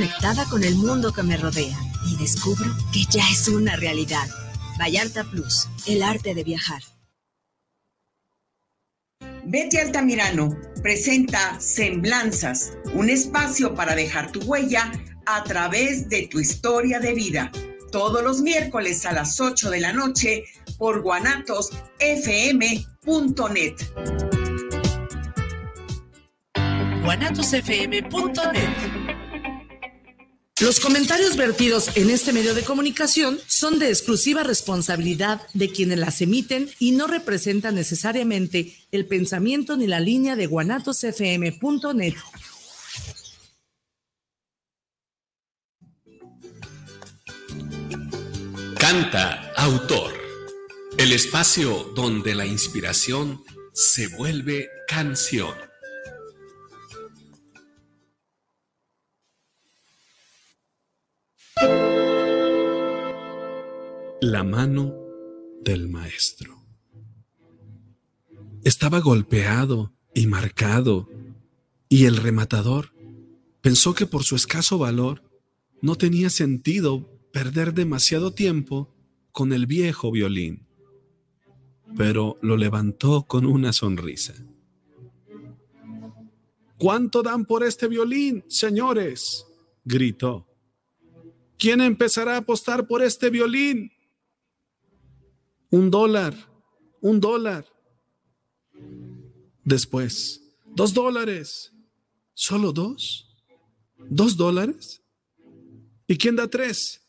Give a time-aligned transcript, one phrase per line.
[0.00, 4.26] conectada con el mundo que me rodea y descubro que ya es una realidad.
[4.78, 6.80] Vallarta Plus, el arte de viajar.
[9.44, 14.90] Betty Altamirano presenta Semblanzas, un espacio para dejar tu huella
[15.26, 17.52] a través de tu historia de vida.
[17.92, 20.44] Todos los miércoles a las 8 de la noche
[20.78, 23.74] por guanatosfm.net.
[27.02, 28.99] guanatosfm.net
[30.60, 36.20] los comentarios vertidos en este medio de comunicación son de exclusiva responsabilidad de quienes las
[36.20, 42.14] emiten y no representan necesariamente el pensamiento ni la línea de guanatosfm.net.
[48.78, 50.12] Canta Autor,
[50.98, 55.69] el espacio donde la inspiración se vuelve canción.
[64.22, 64.94] La mano
[65.62, 66.62] del maestro.
[68.64, 71.08] Estaba golpeado y marcado,
[71.88, 72.92] y el rematador
[73.62, 75.22] pensó que por su escaso valor
[75.80, 78.94] no tenía sentido perder demasiado tiempo
[79.32, 80.66] con el viejo violín,
[81.96, 84.34] pero lo levantó con una sonrisa.
[86.76, 89.46] ¿Cuánto dan por este violín, señores?
[89.82, 90.46] gritó.
[91.58, 93.90] ¿Quién empezará a apostar por este violín?
[95.70, 96.34] Un dólar,
[97.00, 97.64] un dólar.
[99.64, 101.72] Después, dos dólares.
[102.34, 103.28] ¿Solo dos?
[104.08, 105.02] ¿Dos dólares?
[106.06, 107.02] ¿Y quién da tres?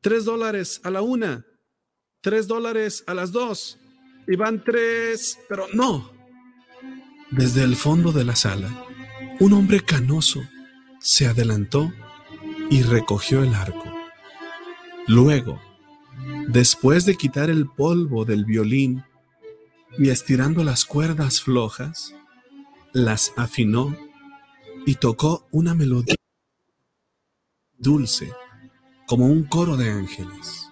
[0.00, 1.44] Tres dólares a la una,
[2.20, 3.78] tres dólares a las dos.
[4.26, 6.10] Y van tres, pero no.
[7.30, 8.86] Desde el fondo de la sala,
[9.40, 10.40] un hombre canoso
[11.00, 11.92] se adelantó
[12.70, 13.92] y recogió el arco.
[15.06, 15.60] Luego,
[16.48, 19.04] Después de quitar el polvo del violín
[19.98, 22.14] y estirando las cuerdas flojas,
[22.92, 23.96] las afinó
[24.86, 26.14] y tocó una melodía
[27.78, 28.32] dulce
[29.06, 30.70] como un coro de ángeles.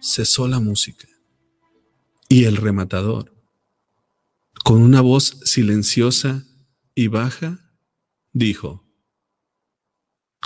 [0.00, 1.08] Cesó la música
[2.28, 3.32] y el rematador,
[4.64, 6.44] con una voz silenciosa
[6.94, 7.58] y baja,
[8.32, 8.84] dijo,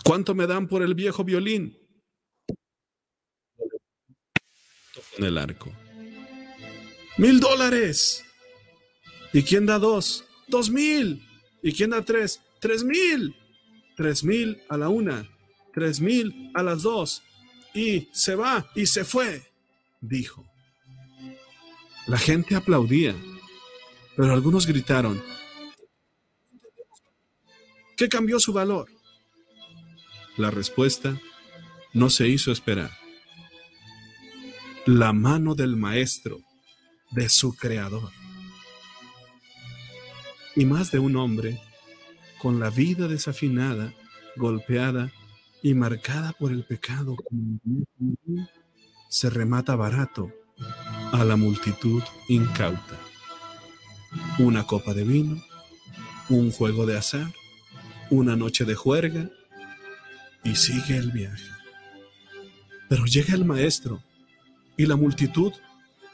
[0.05, 1.80] ¿Cuánto me dan por el viejo violín?
[5.25, 5.73] El arco.
[7.17, 8.25] ¡Mil dólares!
[9.33, 10.25] ¿Y quién da dos?
[10.49, 11.27] ¡Dos mil!
[11.63, 12.41] ¿Y quién da tres?
[12.61, 13.37] ¡Tres mil!
[13.97, 15.29] Tres mil a la una,
[15.75, 17.23] tres mil a las dos.
[17.75, 19.53] Y se va y se fue,
[20.01, 20.47] dijo.
[22.07, 23.15] La gente aplaudía,
[24.17, 25.23] pero algunos gritaron,
[27.97, 28.91] ¿qué cambió su valor?
[30.37, 31.21] La respuesta
[31.93, 33.00] no se hizo esperar
[34.91, 36.41] la mano del maestro,
[37.13, 38.11] de su creador.
[40.57, 41.63] Y más de un hombre,
[42.43, 43.95] con la vida desafinada,
[44.35, 45.13] golpeada
[45.63, 47.17] y marcada por el pecado,
[49.09, 50.33] se remata barato
[51.13, 52.99] a la multitud incauta.
[54.41, 55.41] Una copa de vino,
[56.29, 57.33] un juego de azar,
[58.11, 59.31] una noche de juerga,
[60.43, 61.49] y sigue el viaje.
[62.89, 64.03] Pero llega el maestro,
[64.81, 65.53] y la multitud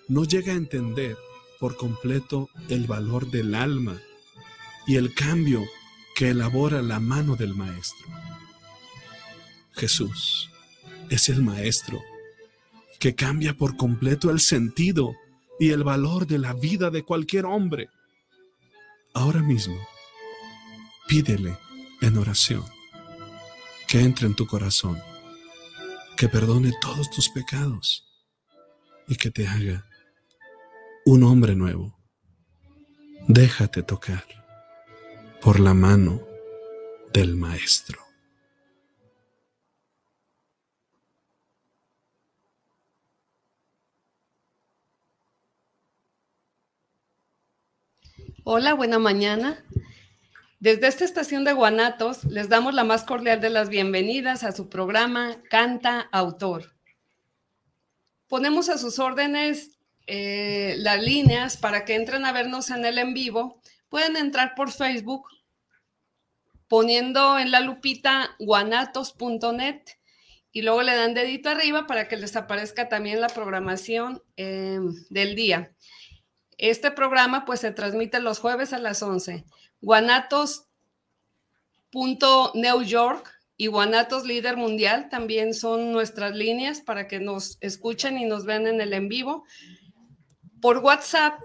[0.08, 1.16] no llega a entender
[1.60, 3.96] por completo el valor del alma
[4.88, 5.64] y el cambio
[6.16, 8.08] que elabora la mano del Maestro.
[9.70, 10.50] Jesús
[11.10, 12.02] es el Maestro
[12.98, 15.14] que cambia por completo el sentido
[15.60, 17.88] y el valor de la vida de cualquier hombre.
[19.14, 19.78] Ahora mismo,
[21.06, 21.56] pídele
[22.00, 22.64] en oración
[23.86, 24.98] que entre en tu corazón,
[26.16, 28.05] que perdone todos tus pecados
[29.08, 29.84] y que te haga
[31.04, 31.96] un hombre nuevo.
[33.28, 34.24] Déjate tocar
[35.40, 36.22] por la mano
[37.12, 38.00] del Maestro.
[48.44, 49.64] Hola, buena mañana.
[50.60, 54.68] Desde esta estación de Guanatos les damos la más cordial de las bienvenidas a su
[54.68, 56.75] programa Canta Autor
[58.28, 63.14] ponemos a sus órdenes eh, las líneas para que entren a vernos en el en
[63.14, 63.60] vivo.
[63.88, 65.26] Pueden entrar por Facebook
[66.68, 69.82] poniendo en la lupita guanatos.net
[70.52, 75.34] y luego le dan dedito arriba para que les aparezca también la programación em, del
[75.34, 75.72] día.
[76.58, 79.44] Este programa pues se transmite los jueves a las 11.
[79.80, 80.66] Guanatos
[82.54, 88.26] New York y Guanatos Líder Mundial también son nuestras líneas para que nos escuchen y
[88.26, 89.44] nos vean en el en vivo.
[90.60, 91.40] Por WhatsApp,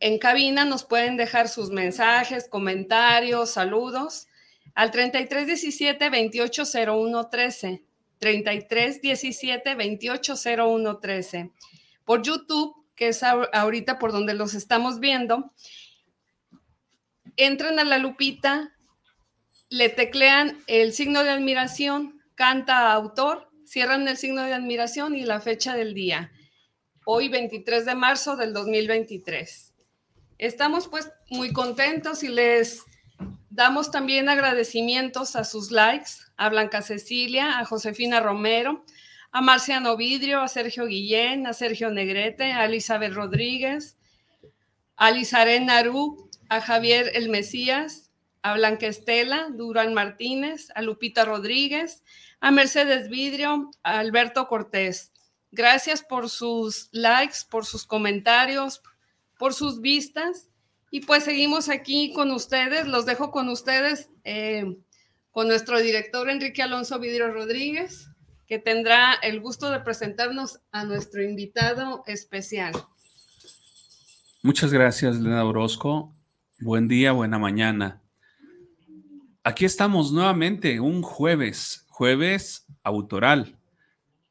[0.00, 4.28] en cabina, nos pueden dejar sus mensajes, comentarios, saludos
[4.74, 7.82] al 3317 280113.
[8.18, 11.50] 3317 280113.
[12.04, 15.52] Por YouTube, que es ahorita por donde los estamos viendo,
[17.36, 18.75] entran a la lupita,
[19.68, 25.40] le teclean el signo de admiración, canta autor, cierran el signo de admiración y la
[25.40, 26.32] fecha del día.
[27.04, 29.72] Hoy 23 de marzo del 2023.
[30.38, 32.84] Estamos pues muy contentos y les
[33.50, 38.84] damos también agradecimientos a sus likes, a Blanca Cecilia, a Josefina Romero,
[39.32, 43.96] a Marciano Vidrio, a Sergio Guillén, a Sergio Negrete, a Elizabeth Rodríguez,
[44.96, 48.05] a Lizarén Narú, a Javier El Mesías,
[48.46, 52.04] a Blanca Estela, Durán Martínez, a Lupita Rodríguez,
[52.38, 55.10] a Mercedes Vidrio, a Alberto Cortés.
[55.50, 58.82] Gracias por sus likes, por sus comentarios,
[59.36, 60.46] por sus vistas.
[60.92, 64.76] Y pues seguimos aquí con ustedes, los dejo con ustedes, eh,
[65.32, 68.10] con nuestro director Enrique Alonso Vidrio Rodríguez,
[68.46, 72.74] que tendrá el gusto de presentarnos a nuestro invitado especial.
[74.44, 76.14] Muchas gracias, Lena Orozco.
[76.60, 78.05] Buen día, buena mañana.
[79.48, 83.56] Aquí estamos nuevamente, un jueves, jueves autoral.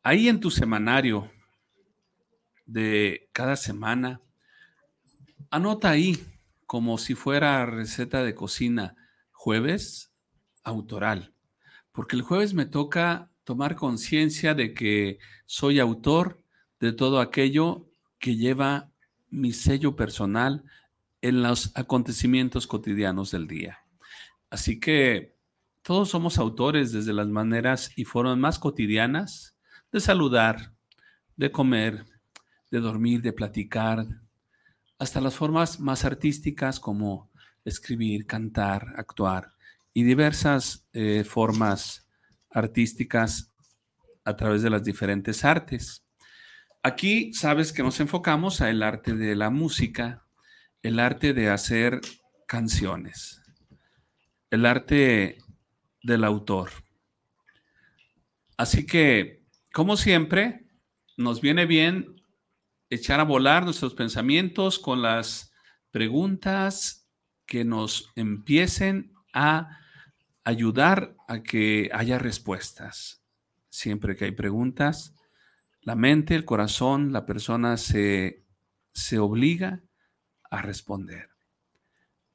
[0.04, 1.32] Ahí en tu semanario
[2.66, 4.20] de cada semana,
[5.50, 6.22] anota ahí
[6.66, 8.98] como si fuera receta de cocina,
[9.32, 10.12] jueves
[10.66, 11.34] autoral,
[11.94, 16.44] porque el jueves me toca tomar conciencia de que soy autor
[16.82, 17.88] de todo aquello
[18.20, 18.92] que lleva
[19.30, 20.66] mi sello personal
[21.22, 23.85] en los acontecimientos cotidianos del día.
[24.56, 25.36] Así que
[25.82, 29.58] todos somos autores desde las maneras y formas más cotidianas
[29.92, 30.72] de saludar,
[31.36, 32.06] de comer,
[32.72, 34.08] de dormir, de platicar,
[34.98, 37.30] hasta las formas más artísticas como
[37.66, 39.52] escribir, cantar, actuar
[39.94, 42.08] y diversas eh, formas
[42.50, 43.52] artísticas
[44.24, 46.06] a través de las diferentes artes.
[46.82, 50.26] Aquí sabes que nos enfocamos a el arte de la música,
[50.82, 52.00] el arte de hacer
[52.48, 53.42] canciones,
[54.50, 55.38] el arte
[56.04, 56.72] del autor.
[58.58, 59.44] Así que,
[59.74, 60.68] como siempre,
[61.18, 62.22] nos viene bien
[62.90, 65.52] echar a volar nuestros pensamientos con las
[65.92, 67.08] preguntas
[67.46, 69.80] que nos empiecen a
[70.44, 73.24] ayudar a que haya respuestas.
[73.70, 75.14] Siempre que hay preguntas,
[75.82, 78.46] la mente, el corazón, la persona se,
[78.94, 79.84] se obliga
[80.50, 81.30] a responder.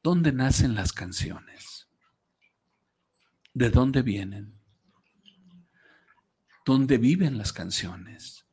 [0.02, 1.69] ¿Dónde nacen las canciones?
[3.52, 4.54] ¿De dónde vienen?
[6.64, 8.46] ¿Dónde viven las canciones?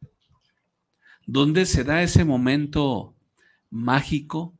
[1.25, 3.15] ¿Dónde se da ese momento
[3.69, 4.57] mágico,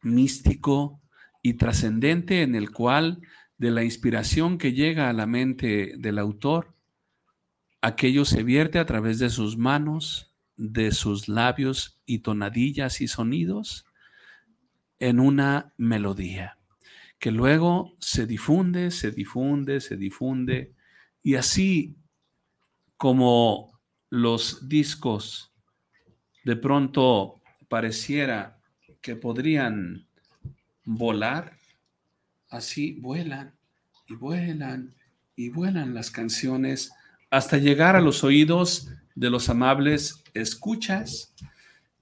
[0.00, 1.00] místico
[1.42, 3.20] y trascendente en el cual
[3.58, 6.74] de la inspiración que llega a la mente del autor,
[7.80, 13.86] aquello se vierte a través de sus manos, de sus labios y tonadillas y sonidos
[14.98, 16.58] en una melodía,
[17.22, 20.72] que luego se difunde, se difunde, se difunde,
[21.22, 21.94] y así
[22.96, 23.78] como
[24.10, 25.52] los discos
[26.42, 28.58] de pronto pareciera
[29.00, 30.08] que podrían
[30.84, 31.56] volar,
[32.48, 33.54] así vuelan
[34.08, 34.92] y vuelan
[35.36, 36.90] y vuelan las canciones
[37.30, 41.32] hasta llegar a los oídos de los amables escuchas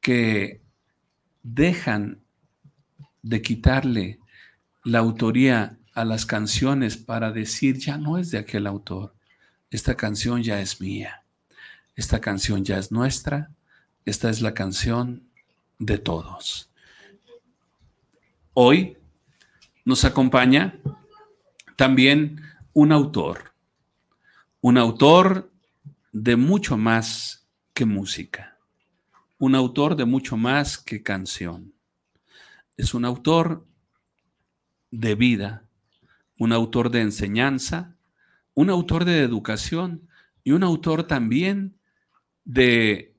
[0.01, 0.63] que
[1.43, 2.23] dejan
[3.21, 4.20] de quitarle
[4.85, 9.15] la autoría a las canciones para decir ya no es de aquel autor,
[9.71, 11.25] esta canción ya es mía,
[11.97, 13.51] esta canción ya es nuestra,
[14.05, 15.29] esta es la canción
[15.79, 16.71] de todos.
[18.55, 18.97] Hoy
[19.85, 20.79] nos acompaña
[21.77, 22.41] también
[22.73, 23.55] un autor,
[24.61, 25.51] un autor
[26.13, 28.59] de mucho más que música,
[29.39, 31.73] un autor de mucho más que canción.
[32.77, 33.67] Es un autor
[34.91, 35.69] de vida,
[36.39, 37.97] un autor de enseñanza,
[38.55, 40.09] un autor de educación
[40.45, 41.79] y un autor también
[42.45, 43.15] de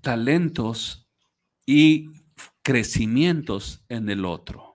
[0.00, 1.08] talentos
[1.66, 2.10] y
[2.62, 4.74] crecimientos en el otro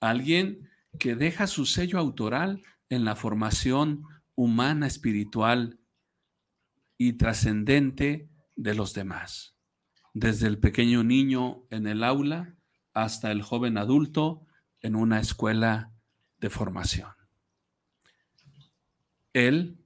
[0.00, 5.78] alguien que deja su sello autoral en la formación humana, espiritual
[6.98, 9.54] y trascendente de los demás.
[10.12, 12.56] Desde el pequeño niño en el aula
[12.94, 14.46] hasta el joven adulto
[14.80, 15.92] en una escuela
[16.38, 17.10] de formación.
[19.32, 19.78] Él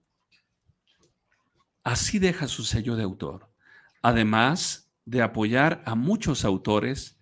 [1.82, 3.50] así deja su sello de autor,
[4.02, 7.18] además de apoyar a muchos autores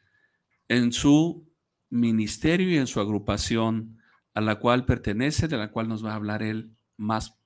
[0.68, 1.50] en su
[1.90, 3.98] ministerio y en su agrupación
[4.34, 7.38] a la cual pertenece, de la cual nos va a hablar él más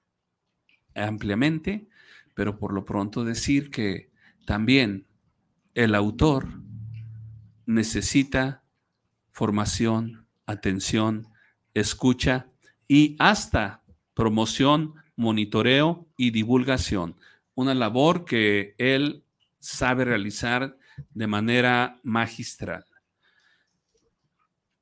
[0.94, 1.88] ampliamente,
[2.34, 4.12] pero por lo pronto decir que
[4.46, 5.06] también
[5.74, 6.62] el autor
[7.64, 8.62] necesita
[9.36, 11.28] formación, atención,
[11.74, 12.46] escucha
[12.88, 13.82] y hasta
[14.14, 17.20] promoción, monitoreo y divulgación.
[17.54, 19.24] Una labor que él
[19.58, 20.78] sabe realizar
[21.10, 22.86] de manera magistral.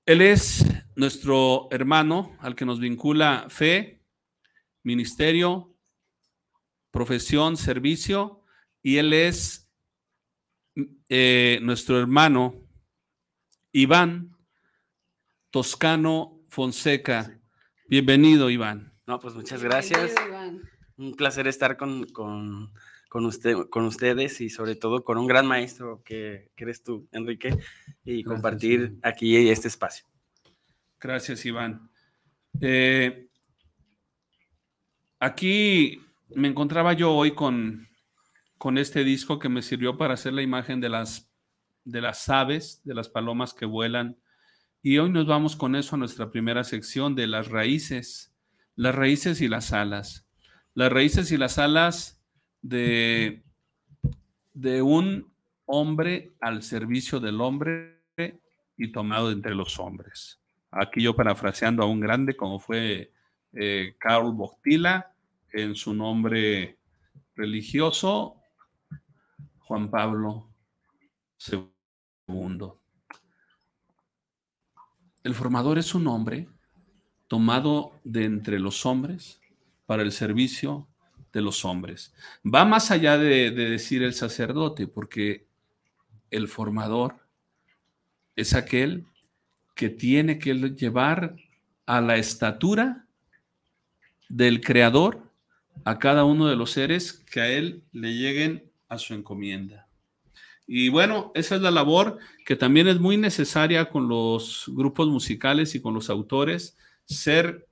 [0.07, 4.03] Él es nuestro hermano al que nos vincula fe,
[4.85, 5.75] ministerio,
[6.93, 8.45] profesión, servicio,
[8.85, 9.69] y él es
[11.09, 12.55] eh, nuestro hermano
[13.73, 14.34] Iván
[15.55, 17.39] Toscano Fonseca.
[17.87, 18.93] Bienvenido, Iván.
[19.07, 20.13] No, pues muchas gracias.
[20.97, 22.09] Un placer estar con,
[23.13, 27.57] usted, con ustedes y sobre todo con un gran maestro que, eres tú, Enrique,
[28.05, 30.05] y compartir aquí este espacio.
[30.99, 31.89] Gracias, Iván.
[32.61, 33.29] Eh,
[35.21, 37.87] aquí me encontraba yo hoy con,
[38.59, 41.31] con este disco que me sirvió para hacer la imagen de las,
[41.85, 44.19] de las aves, de las palomas que vuelan.
[44.87, 48.37] Y hoy nos vamos con eso a nuestra primera sección de las raíces,
[48.77, 50.29] las raíces y las alas.
[50.75, 52.23] Las raíces y las alas
[52.61, 53.43] de,
[54.53, 55.33] de un
[55.65, 58.03] hombre al servicio del hombre
[58.77, 60.43] y tomado entre los hombres.
[60.71, 63.11] Aquí yo parafraseando a un grande como fue
[63.55, 65.15] eh, Carl Boctila
[65.55, 66.77] en su nombre
[67.35, 68.37] religioso,
[69.61, 70.51] Juan Pablo
[71.51, 72.84] II.
[75.25, 76.49] El formador es un hombre
[77.27, 79.41] tomado de entre los hombres
[79.87, 80.87] para el servicio
[81.33, 82.15] de los hombres.
[82.45, 85.47] Va más allá de decir el sacerdote, porque
[86.31, 87.17] el formador
[88.37, 89.07] es aquel
[89.75, 91.37] que tiene que llevar
[91.87, 93.07] a la estatura
[94.29, 95.31] del Creador
[95.85, 99.84] a cada uno de los seres que a Él le lleguen a su encomienda.
[100.67, 105.75] Y bueno, esa es la labor que también es muy necesaria con los grupos musicales
[105.75, 107.69] y con los autores, ser,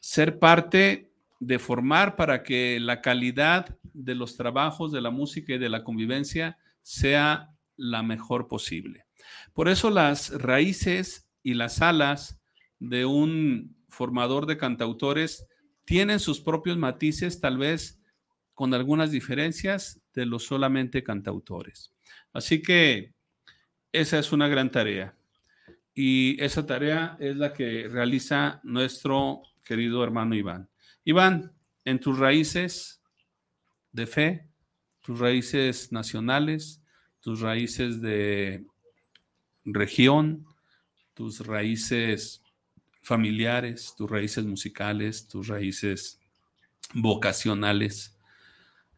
[0.00, 5.58] ser parte de formar para que la calidad de los trabajos, de la música y
[5.58, 9.04] de la convivencia sea la mejor posible.
[9.52, 12.40] Por eso las raíces y las alas
[12.78, 15.46] de un formador de cantautores
[15.84, 18.00] tienen sus propios matices, tal vez
[18.54, 21.92] con algunas diferencias de los solamente cantautores.
[22.32, 23.14] Así que
[23.92, 25.16] esa es una gran tarea.
[25.94, 30.68] Y esa tarea es la que realiza nuestro querido hermano Iván.
[31.04, 31.52] Iván,
[31.84, 33.00] en tus raíces
[33.92, 34.48] de fe,
[35.00, 36.82] tus raíces nacionales,
[37.20, 38.66] tus raíces de
[39.64, 40.46] región,
[41.14, 42.42] tus raíces
[43.02, 46.18] familiares, tus raíces musicales, tus raíces
[46.94, 48.13] vocacionales.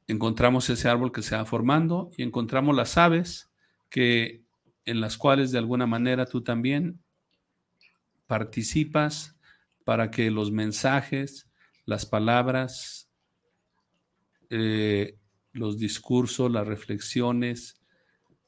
[0.09, 3.51] Encontramos ese árbol que se va formando y encontramos las aves
[3.91, 4.45] que
[4.85, 7.01] en las cuales de alguna manera tú también
[8.27, 9.37] participas
[9.85, 11.49] para que los mensajes,
[11.85, 13.09] las palabras,
[14.51, 15.19] eh,
[15.53, 17.81] los discursos, las reflexiones,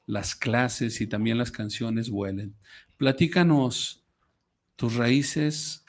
[0.05, 2.55] las clases y también las canciones vuelen.
[2.97, 4.03] Platícanos
[4.75, 5.85] tus raíces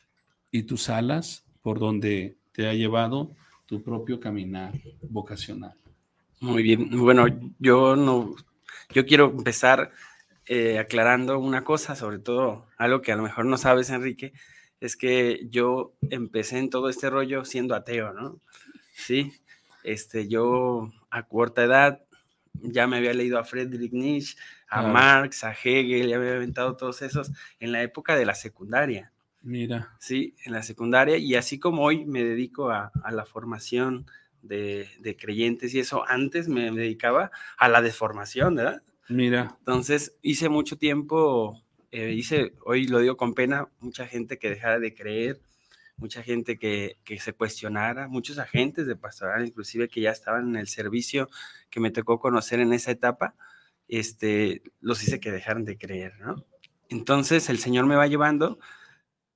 [0.50, 3.35] y tus alas por donde te ha llevado
[3.71, 4.73] tu propio caminar
[5.09, 5.73] vocacional.
[6.41, 7.27] Muy bien, bueno,
[7.61, 8.35] yo no,
[8.93, 9.93] yo quiero empezar
[10.47, 14.33] eh, aclarando una cosa, sobre todo algo que a lo mejor no sabes, Enrique,
[14.81, 18.41] es que yo empecé en todo este rollo siendo ateo, ¿no?
[18.93, 19.33] Sí,
[19.85, 22.03] este, yo a corta edad
[22.55, 24.37] ya me había leído a Friedrich Nietzsche,
[24.69, 29.12] a Marx, a Hegel, ya había inventado todos esos en la época de la secundaria.
[29.42, 29.97] Mira.
[29.99, 31.16] Sí, en la secundaria.
[31.16, 34.06] Y así como hoy me dedico a, la formación
[34.42, 38.82] de, creyentes y eso, antes me dedicaba a la deformación, ¿verdad?
[39.09, 39.56] Mira.
[39.61, 44.78] Entonces hice mucho tiempo, eh, hice, hoy lo digo con pena, mucha gente que dejara
[44.78, 45.40] de creer,
[45.97, 50.56] mucha gente que, que, se cuestionara, muchos agentes de pastoral, inclusive que ya estaban en
[50.56, 51.28] el servicio
[51.68, 53.35] que me tocó conocer en esa etapa,
[53.88, 56.44] este, los hice que dejaran de creer, ¿no?
[56.88, 58.59] Entonces el Señor me va llevando,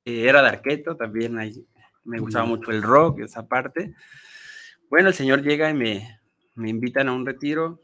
[0.04, 1.34] eh, era de arqueto, también
[2.04, 3.94] me gustaba mucho el rock, esa parte.
[4.90, 6.20] Bueno, el Señor llega y me,
[6.54, 7.80] me invitan a un retiro,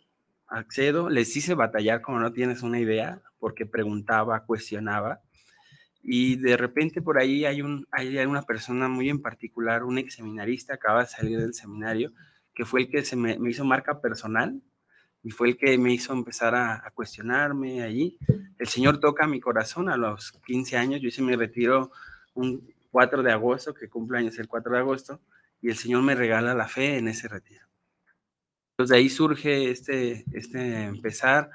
[0.46, 5.20] accedo, les hice batallar como no tienes una idea, porque preguntaba, cuestionaba,
[6.02, 10.14] Y de repente por ahí hay, un, hay una persona muy en particular, un ex
[10.14, 12.12] seminarista, acaba de salir del seminario,
[12.54, 14.60] que fue el que se me, hizo marca personal
[15.22, 18.18] y fue el que me hizo empezar a, a, cuestionarme allí.
[18.58, 21.90] El Señor toca mi corazón a los 15 años, yo hice mi retiro
[22.34, 25.20] un 4 de agosto, que cumple años el 4 de agosto,
[25.60, 27.66] y el Señor me regala la fe en ese retiro.
[28.72, 31.50] Entonces de ahí surge este, este empezar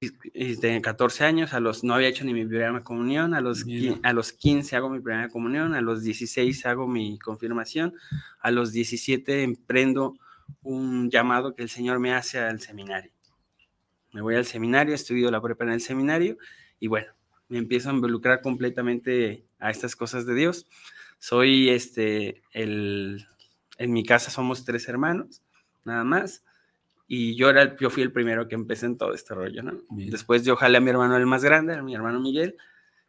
[0.00, 3.64] de 14 años, a los, no había hecho ni mi primera comunión, a los,
[4.04, 7.94] a los 15 hago mi primera comunión, a los 16 hago mi confirmación,
[8.40, 10.16] a los 17 emprendo
[10.62, 13.12] un llamado que el Señor me hace al seminario.
[14.12, 16.38] Me voy al seminario, estudio la prepa en el seminario
[16.80, 17.12] y bueno,
[17.48, 20.66] me empiezo a involucrar completamente a estas cosas de Dios.
[21.18, 23.26] Soy este, el,
[23.78, 25.42] en mi casa somos tres hermanos,
[25.84, 26.44] nada más.
[27.06, 29.80] Y yo, era yo fui el primero que empecé en todo este rollo, ¿no?
[29.90, 32.56] Después yo jalé a mi hermano el más grande, a mi hermano Miguel,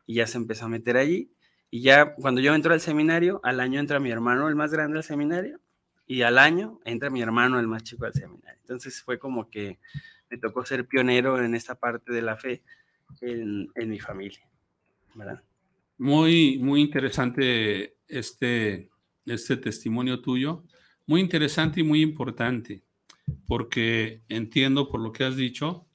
[0.05, 1.33] y ya se empezó a meter allí.
[1.69, 4.97] Y ya cuando yo entro al seminario, al año entra mi hermano el más grande
[4.97, 5.59] al seminario,
[6.09, 8.59] y al año entra mi hermano el más chico al seminario.
[8.61, 9.77] Entonces fue como que
[10.31, 12.63] me tocó ser pionero en esta parte de la fe
[13.21, 14.41] en, en mi familia,
[15.13, 15.43] ¿verdad?
[15.99, 18.89] Muy, muy interesante este,
[19.27, 20.63] este testimonio tuyo,
[21.05, 22.81] muy interesante y muy importante
[23.45, 25.85] porque entiendo por lo que has dicho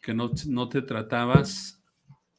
[0.00, 1.80] que no, no te tratabas,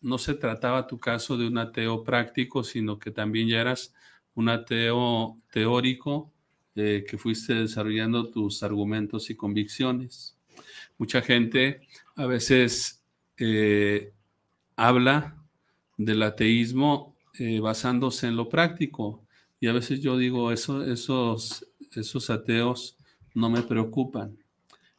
[0.01, 3.93] no se trataba tu caso de un ateo práctico, sino que también ya eras
[4.33, 6.32] un ateo teórico
[6.75, 10.35] eh, que fuiste desarrollando tus argumentos y convicciones.
[10.97, 13.03] Mucha gente a veces
[13.37, 14.11] eh,
[14.75, 15.37] habla
[15.97, 19.23] del ateísmo eh, basándose en lo práctico
[19.59, 22.97] y a veces yo digo, eso, esos, esos ateos
[23.33, 24.37] no me preocupan.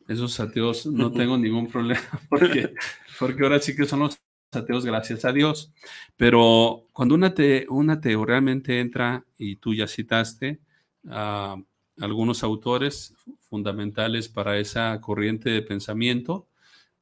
[0.06, 2.72] Esos ateos no tengo ningún problema porque,
[3.18, 4.18] porque ahora sí que son los
[4.52, 5.72] ateos, gracias a Dios.
[6.16, 10.60] Pero cuando un ateo, un ateo realmente entra, y tú ya citaste
[11.08, 11.56] a
[12.00, 16.48] algunos autores fundamentales para esa corriente de pensamiento,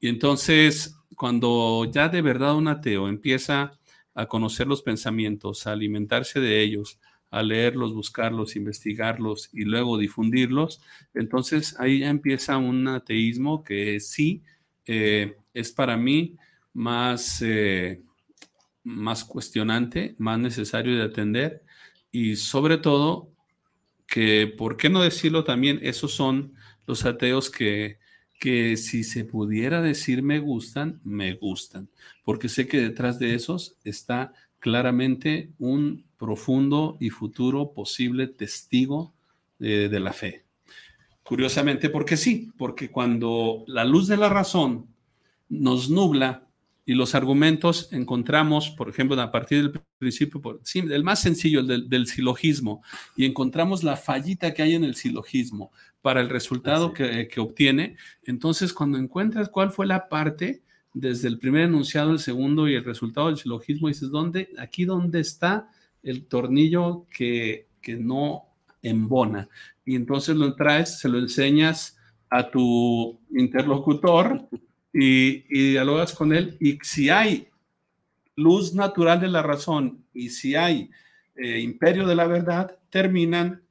[0.01, 3.79] y entonces cuando ya de verdad un ateo empieza
[4.15, 6.99] a conocer los pensamientos, a alimentarse de ellos,
[7.31, 10.83] a leerlos, buscarlos, investigarlos y luego difundirlos,
[11.15, 14.43] entonces ahí ya empieza un ateísmo que sí
[14.85, 16.37] eh, es para mí
[16.75, 18.03] más, eh,
[18.85, 21.63] más cuestionante, más necesario de atender
[22.11, 23.32] y sobre todo
[24.13, 25.79] que, ¿por qué no decirlo también?
[25.81, 26.53] Esos son
[26.87, 27.97] los ateos que,
[28.39, 31.89] que si se pudiera decir me gustan, me gustan,
[32.23, 39.15] porque sé que detrás de esos está claramente un profundo y futuro posible testigo
[39.59, 40.45] de, de la fe.
[41.23, 44.89] Curiosamente, porque sí, porque cuando la luz de la razón
[45.49, 46.49] nos nubla
[46.85, 51.61] y los argumentos encontramos, por ejemplo, a partir del principio, por, sí, el más sencillo,
[51.61, 52.83] el del, del, silogismo,
[53.17, 57.97] y encontramos la fallita que hay en el silogismo para el resultado que, que, obtiene,
[58.25, 62.85] entonces cuando encuentras cuál fue la parte desde el primer enunciado, el segundo y el
[62.85, 65.69] resultado del silogismo, dices, ¿dónde, aquí dónde está
[66.03, 68.49] el tornillo que, que no
[68.83, 69.49] embona?
[69.85, 71.97] Y entonces lo traes, se lo enseñas
[72.29, 74.49] a tu interlocutor
[74.93, 76.57] y, y dialogas con él.
[76.61, 77.49] Y si hay
[78.37, 80.91] luz natural de la razón y si hay
[81.35, 83.63] eh, imperio de la verdad, terminan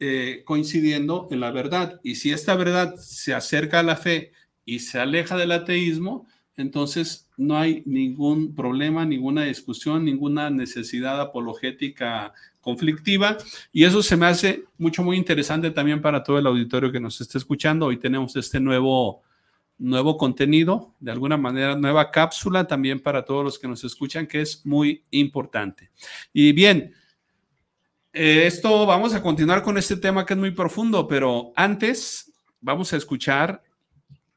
[0.00, 2.00] eh, coincidiendo en la verdad.
[2.02, 4.32] Y si esta verdad se acerca a la fe
[4.64, 12.32] y se aleja del ateísmo, entonces no hay ningún problema, ninguna discusión, ninguna necesidad apologética
[12.60, 13.38] conflictiva.
[13.72, 17.20] Y eso se me hace mucho, muy interesante también para todo el auditorio que nos
[17.20, 17.86] esté escuchando.
[17.86, 19.22] Hoy tenemos este nuevo,
[19.80, 24.42] nuevo contenido, de alguna manera, nueva cápsula también para todos los que nos escuchan, que
[24.42, 25.90] es muy importante.
[26.32, 26.94] Y bien,
[28.12, 32.92] eh, esto vamos a continuar con este tema que es muy profundo, pero antes vamos
[32.92, 33.62] a escuchar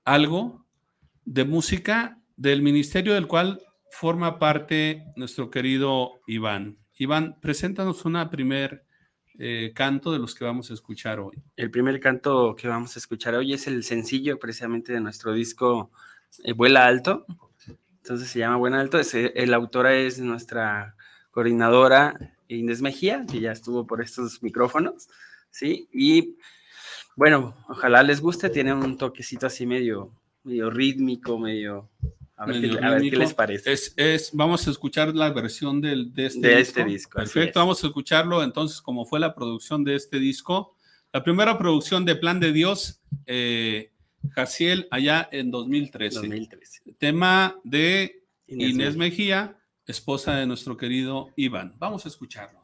[0.06, 0.65] algo
[1.25, 6.77] de música del ministerio del cual forma parte nuestro querido Iván.
[6.97, 8.86] Iván, preséntanos una primer
[9.39, 11.41] eh, canto de los que vamos a escuchar hoy.
[11.55, 15.91] El primer canto que vamos a escuchar hoy es el sencillo precisamente de nuestro disco
[16.43, 17.25] eh, Vuela Alto.
[17.97, 18.99] Entonces se llama Vuela Alto.
[18.99, 20.95] Es, el autora es nuestra
[21.31, 25.09] coordinadora Inés Mejía, que ya estuvo por estos micrófonos,
[25.49, 25.87] ¿sí?
[25.91, 26.37] Y
[27.15, 30.11] bueno, ojalá les guste, tiene un toquecito así medio
[30.43, 31.89] medio rítmico, medio...
[32.35, 33.71] A ver, qué, a ver qué, les parece.
[33.71, 36.79] Es, es, vamos a escuchar la versión del, de este de disco.
[36.79, 40.75] Este disco Perfecto, vamos a escucharlo entonces como fue la producción de este disco.
[41.11, 43.91] La primera producción de Plan de Dios, eh,
[44.31, 46.15] Jaciel, allá en 2013.
[46.17, 46.81] 2013.
[46.97, 51.75] Tema de Inés, Inés Mejía esposa de nuestro querido Iván.
[51.77, 52.62] Vamos a escucharlo.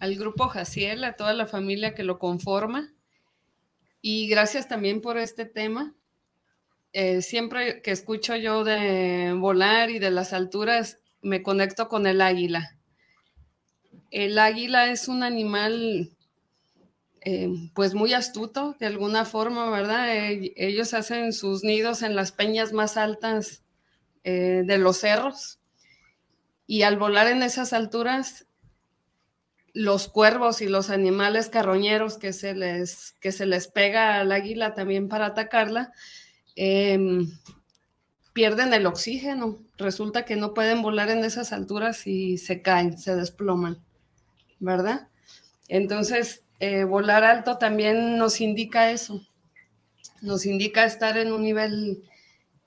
[0.00, 2.92] Al, grupo Jaciel, a toda la familia que lo conforma.
[4.00, 5.94] Y gracias también por este tema.
[6.92, 12.20] Eh, siempre que escucho yo de volar y de las alturas, me conecto con el
[12.20, 12.76] águila.
[14.10, 16.10] El águila es un animal
[17.20, 20.14] eh, pues muy astuto de alguna forma, ¿verdad?
[20.14, 23.62] Eh, ellos hacen sus nidos en las peñas más altas
[24.24, 25.58] de los cerros
[26.66, 28.46] y al volar en esas alturas
[29.74, 34.72] los cuervos y los animales carroñeros que se les, que se les pega al águila
[34.72, 35.92] también para atacarla,
[36.54, 37.28] em,
[38.32, 39.58] pierden el oxígeno.
[39.76, 43.82] Resulta que no pueden volar en esas alturas y se caen, se desploman,
[44.60, 45.08] ¿verdad?
[45.68, 49.26] Entonces, eh, volar alto también nos indica eso,
[50.22, 52.04] nos indica estar en un nivel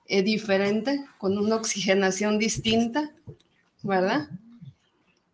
[0.06, 3.12] eh, diferente, con una oxigenación distinta,
[3.82, 4.28] ¿verdad?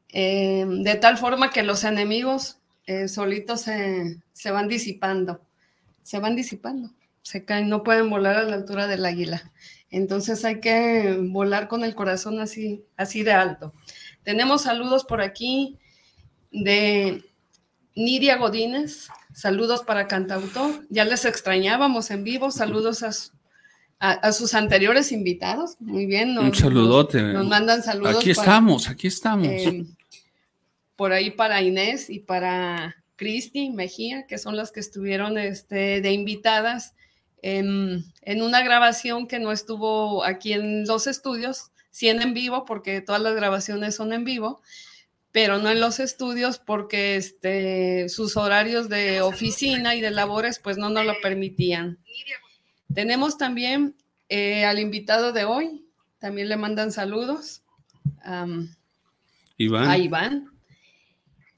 [0.08, 5.40] Em, de tal forma que los enemigos eh, solitos se, se van disipando,
[6.02, 6.90] se van disipando,
[7.22, 9.52] se caen, no pueden volar a la altura del águila.
[9.90, 13.72] Entonces hay que volar con el corazón así, así de alto.
[14.24, 15.78] Tenemos saludos por aquí
[16.50, 17.24] de
[17.94, 20.84] Nidia Godínez, saludos para Cantautor.
[20.90, 23.10] Ya les extrañábamos en vivo, saludos a,
[24.32, 25.76] sus anteriores invitados.
[25.80, 26.36] Muy bien.
[26.38, 27.22] Un saludote.
[27.22, 28.16] Nos, mandan saludos.
[28.16, 29.46] Aquí estamos, aquí estamos.
[29.46, 29.84] Eh,
[30.96, 36.12] por ahí para Inés y para Cristi Mejía, que son las que estuvieron este, de
[36.12, 36.94] invitadas
[37.42, 38.04] en,
[38.42, 43.20] una grabación que no estuvo aquí en los estudios, sí en, en vivo, porque todas
[43.20, 44.62] las grabaciones son en vivo,
[45.30, 50.78] pero no en los estudios porque este, sus horarios de oficina y de labores pues
[50.78, 51.98] no nos lo permitían.
[52.94, 53.96] Tenemos también
[54.28, 55.84] eh, al invitado de hoy,
[56.18, 57.62] también le mandan saludos.
[59.56, 59.90] Iván.
[59.90, 60.50] A Iván.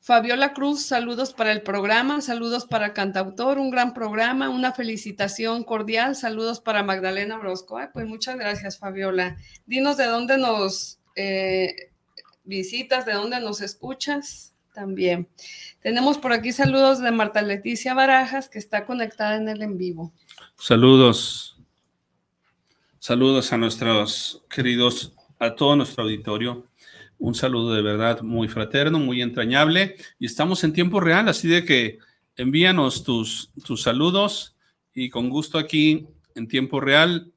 [0.00, 6.14] Fabiola Cruz, saludos para el programa, saludos para Cantautor, un gran programa, una felicitación cordial,
[6.14, 7.80] saludos para Magdalena Orozco.
[7.92, 9.36] pues muchas gracias, Fabiola.
[9.66, 11.90] Dinos de dónde nos eh,
[12.44, 15.26] visitas, de dónde nos escuchas también.
[15.80, 20.12] Tenemos por aquí saludos de Marta Leticia Barajas, que está conectada en el en vivo.
[20.58, 21.56] Saludos.
[22.98, 26.66] Saludos a nuestros queridos, a todo nuestro auditorio.
[27.18, 29.96] Un saludo de verdad muy fraterno, muy entrañable.
[30.18, 31.98] Y estamos en tiempo real, así de que
[32.36, 34.56] envíanos tus, tus saludos
[34.92, 37.32] y con gusto aquí en tiempo real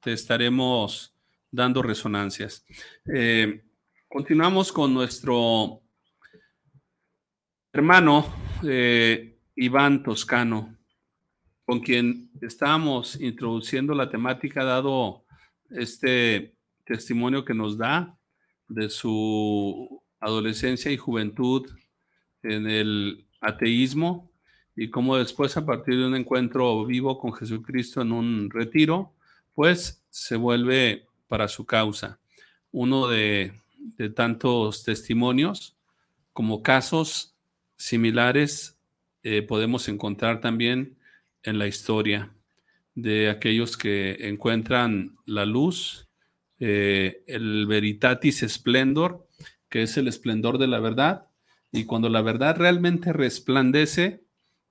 [0.00, 1.14] te estaremos
[1.52, 2.64] dando resonancias.
[3.14, 3.62] Eh,
[4.08, 5.82] continuamos con nuestro
[7.72, 8.26] hermano
[8.64, 10.76] eh, Iván Toscano,
[11.64, 15.24] con quien estábamos introduciendo la temática, dado
[15.70, 16.54] este
[16.84, 18.16] testimonio que nos da
[18.68, 21.70] de su adolescencia y juventud
[22.42, 24.30] en el ateísmo
[24.74, 29.12] y cómo después a partir de un encuentro vivo con Jesucristo en un retiro,
[29.54, 32.18] pues se vuelve para su causa.
[32.72, 33.52] Uno de,
[34.14, 35.76] tantos testimonios
[36.32, 37.29] como casos
[37.80, 38.78] similares
[39.22, 40.98] eh, podemos encontrar también
[41.42, 42.34] en la historia
[42.94, 46.06] de aquellos que encuentran la luz
[46.58, 49.26] eh, el veritatis splendor,
[49.70, 51.26] que es el esplendor de la verdad,
[51.72, 54.24] y cuando la verdad realmente resplandece,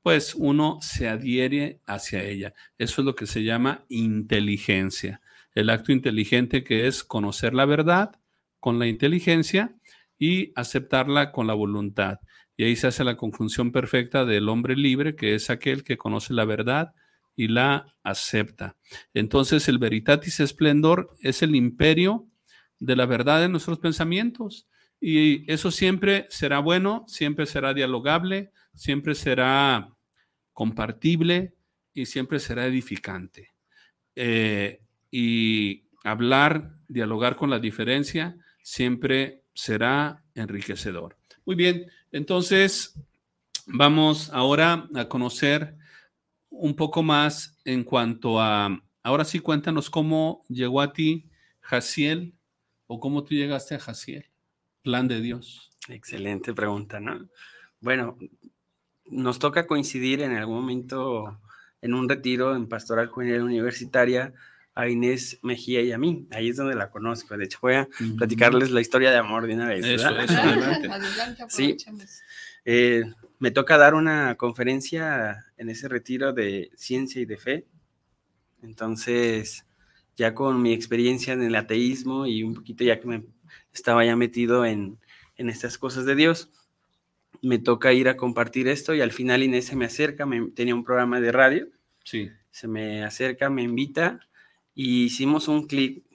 [0.03, 2.53] pues uno se adhiere hacia ella.
[2.77, 5.21] Eso es lo que se llama inteligencia.
[5.55, 8.11] El acto inteligente que es conocer la verdad
[8.59, 9.73] con la inteligencia
[10.19, 12.19] y aceptarla con la voluntad.
[12.59, 16.33] Y ahí se hace la conjunción perfecta del hombre libre, que es aquel que conoce
[16.33, 16.93] la verdad
[17.33, 18.75] y la acepta.
[19.13, 22.27] Entonces el veritatis esplendor es el imperio
[22.77, 24.67] de la verdad en nuestros pensamientos
[24.99, 29.95] y eso siempre será bueno, siempre será dialogable, siempre será
[30.51, 31.55] compartible
[31.93, 33.53] y siempre será edificante.
[34.17, 41.18] Eh, y hablar, dialogar con la diferencia, siempre será enriquecedor.
[41.49, 42.93] Muy bien, entonces
[43.65, 45.75] vamos ahora a conocer
[46.51, 51.27] un poco más en cuanto a, ahora sí cuéntanos cómo llegó a ti
[51.61, 52.35] Jaciel
[52.85, 54.27] o cómo tú llegaste a Jaciel,
[54.83, 55.71] plan de Dios.
[55.87, 57.27] Excelente pregunta, ¿no?
[57.79, 58.19] Bueno,
[59.05, 61.41] nos toca coincidir en algún momento
[61.81, 64.35] en un retiro en Pastoral Juvenil Universitaria
[64.79, 66.25] a Inés Mejía y a mí.
[66.31, 67.37] Ahí es donde la conozco.
[67.37, 69.85] De hecho, voy a platicarles la historia de amor de una vez.
[69.85, 70.89] Eso, eso, adelante.
[71.49, 71.75] sí.
[72.63, 73.03] Eh,
[73.39, 77.67] me toca dar una conferencia en ese retiro de ciencia y de fe.
[78.61, 79.65] Entonces,
[80.15, 83.25] ya con mi experiencia en el ateísmo y un poquito ya que me
[83.73, 84.97] estaba ya metido en,
[85.35, 86.51] estas cosas de Dios,
[87.41, 90.75] me toca ir a compartir esto y al final Inés se me acerca, me, tenía
[90.75, 91.67] un programa de radio,
[92.03, 92.29] sí.
[92.51, 94.19] se me acerca, me invita
[94.73, 96.05] y hicimos un clip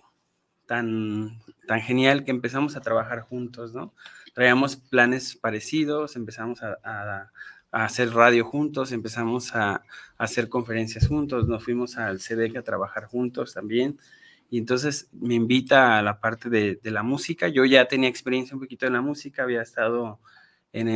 [0.66, 3.92] tan, tan genial que empezamos a trabajar juntos, ¿no?
[4.34, 7.30] traíamos planes parecidos, empezamos a,
[7.70, 9.82] hacer radio juntos, empezamos a,
[10.18, 13.98] hacer conferencias juntos, nos fuimos al CDEC a trabajar juntos también.
[14.50, 17.48] Y entonces me invita a la parte de, la música.
[17.48, 20.20] Yo ya tenía experiencia un poquito en la música, había estado
[20.80, 20.88] en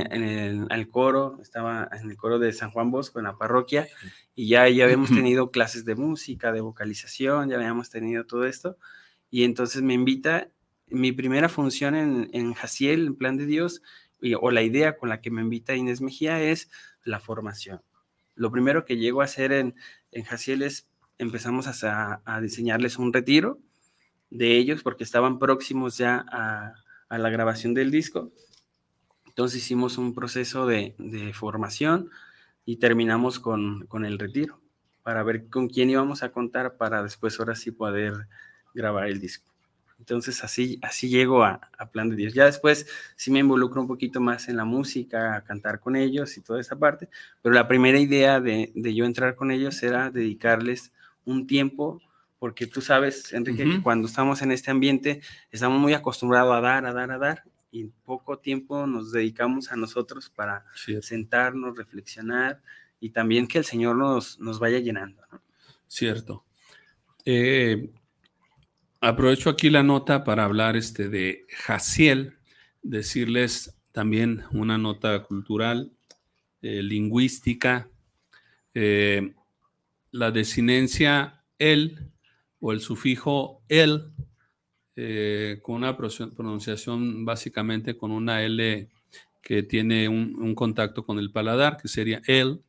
[0.73, 3.87] el, coro, estaba en el coro de San Juan Bosco, en la parroquia,
[4.35, 8.77] y ya, ya habíamos tenido clases de música, de vocalización, ya habíamos tenido todo esto.
[9.31, 10.49] Y entonces me invita
[10.88, 13.83] mi primera función en, en Jaciel, en Plan de Dios,
[14.41, 16.71] o la idea con la que me invita Inés Mejía es
[17.05, 17.81] la formación.
[18.35, 19.77] Lo primero que llego a hacer en,
[20.11, 20.88] en Jaciel es
[21.19, 23.59] empezamos a, a, diseñarles un retiro
[24.31, 26.75] de ellos porque estaban próximos ya a,
[27.09, 28.33] a la grabación del disco.
[29.38, 30.96] Entonces hicimos un proceso de,
[31.33, 32.11] formación
[32.64, 34.61] y terminamos con, con, el retiro
[35.05, 38.27] para ver con quién íbamos a contar para después ahora sí poder
[38.74, 39.48] grabar el disco.
[40.01, 41.61] Entonces así, así llego a,
[41.92, 42.35] Plan de Dios.
[42.35, 46.37] Ya después sí me involucro un poquito más en la música, a cantar con ellos
[46.37, 47.09] y toda esa parte,
[47.40, 50.90] pero la primera idea de, de yo entrar con ellos era dedicarles
[51.24, 52.03] un tiempo,
[52.40, 55.20] porque tú sabes, Enrique, que cuando estamos en este ambiente
[55.53, 59.76] estamos muy acostumbrados a dar, a dar, a dar, y poco tiempo nos dedicamos a
[59.76, 60.64] nosotros para
[61.02, 62.62] sentarnos, reflexionar
[63.00, 65.22] y también que el Señor nos, nos vaya llenando.
[65.87, 66.44] Cierto.
[67.24, 67.90] Eh,
[69.00, 72.37] Aprovecho aquí la nota para hablar este de Jaciel,
[72.83, 75.92] decirles también una nota cultural,
[76.62, 77.88] eh, lingüística,
[78.74, 79.35] eh,
[80.11, 82.11] la desinencia el
[82.59, 84.11] o el sufijo el,
[85.00, 88.88] eh, con una pronunciación básicamente con una L
[89.40, 92.61] que tiene un, contacto con el paladar, que sería el,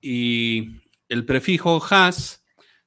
[0.00, 0.68] y
[1.08, 2.44] el prefijo has,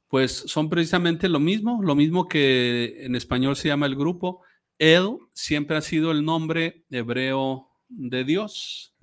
[0.07, 4.41] pues son precisamente lo mismo, lo mismo que en español se llama el grupo.
[4.77, 8.95] Él siempre ha sido el nombre hebreo de Dios.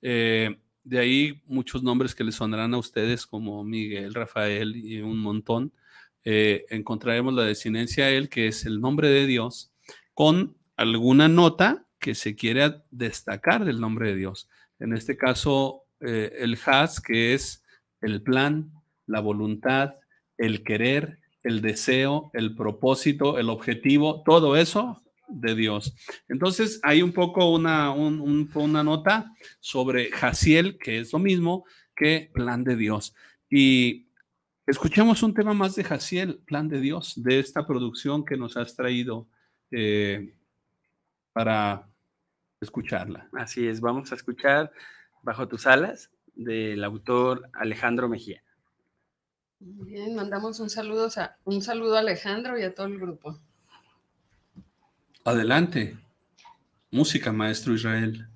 [0.00, 5.18] Eh, de ahí muchos nombres que le sonarán a ustedes como Miguel, Rafael y un
[5.18, 5.72] montón.
[6.24, 9.72] Eh, encontraremos la desinencia Él, que es el nombre de Dios,
[10.14, 14.48] con alguna nota que se quiera destacar del nombre de Dios.
[14.78, 17.62] En este caso, eh, el Has, que es
[18.00, 18.72] el plan,
[19.06, 19.94] la voluntad,
[20.36, 25.94] el querer, el deseo, el propósito, el objetivo, todo eso de Dios.
[26.28, 32.64] Entonces, hay un poco una, una nota sobre Jaciel, que es lo mismo que plan
[32.64, 33.14] de Dios.
[33.50, 34.08] Y
[34.66, 38.74] escuchemos un tema más de Jaciel, plan de Dios, de esta producción que nos has
[38.74, 39.28] traído
[39.70, 40.34] eh,
[41.32, 41.88] para
[42.60, 43.28] escucharla.
[43.32, 44.72] Así es, vamos a escuchar
[45.22, 48.42] Bajo tus alas del autor Alejandro Mejía.
[49.58, 53.40] Bien, mandamos un saludo, a, un saludo a Alejandro y a todo el grupo.
[55.24, 55.96] Adelante.
[56.90, 58.28] Música, maestro Israel.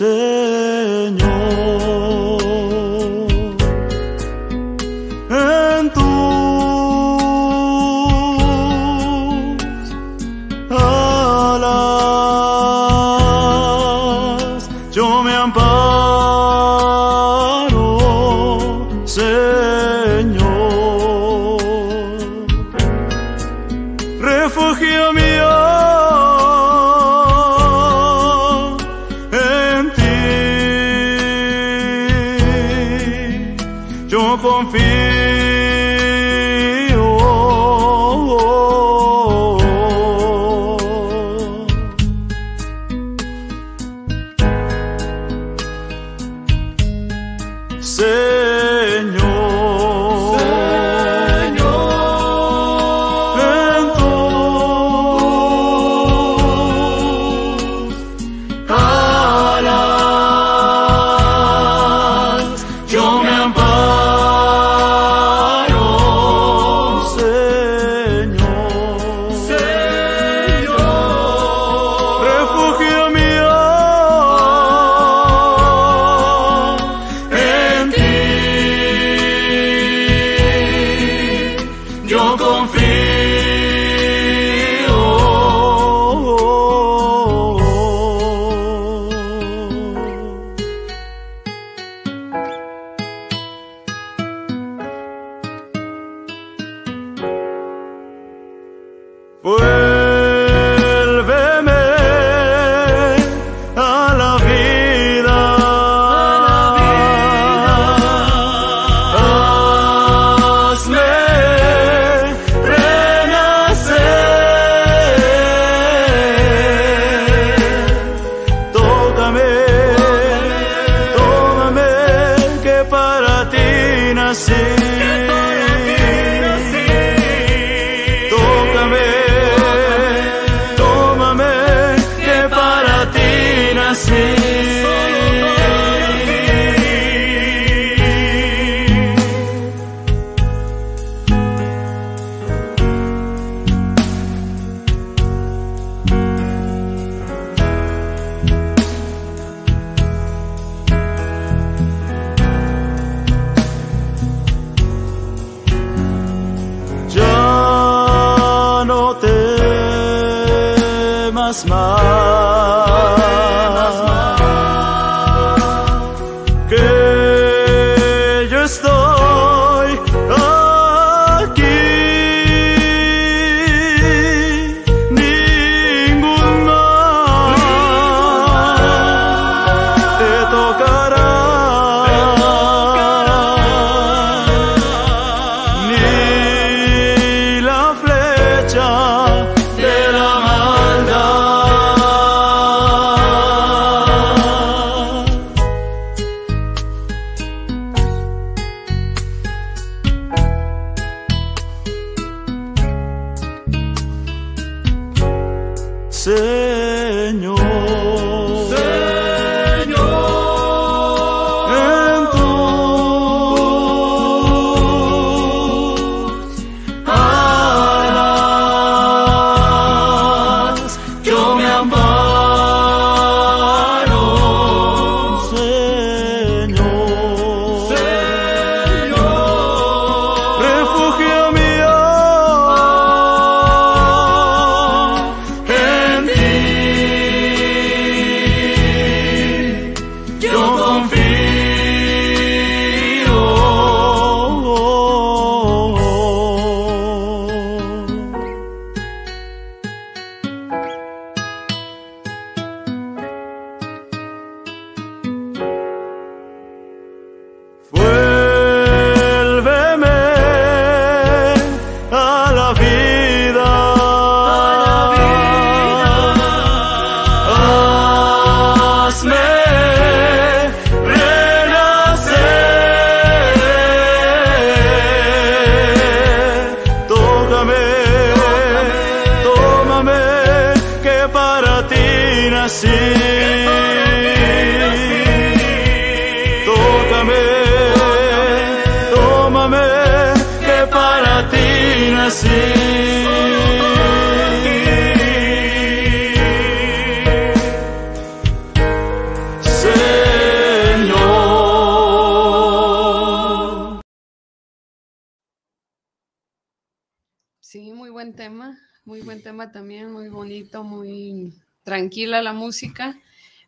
[0.00, 0.29] say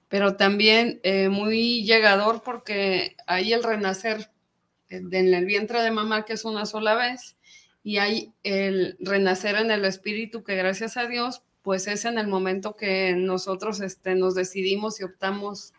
[0.09, 4.31] pero también eh, muy llegador porque hay el renacer
[4.91, 7.37] eh, en el vientre de mamá, que es una sola vez,
[7.83, 12.27] y hay el renacer en el espíritu, que gracias a Dios, pues es en el
[12.27, 15.73] momento que nosotros este, nos decidimos y optamos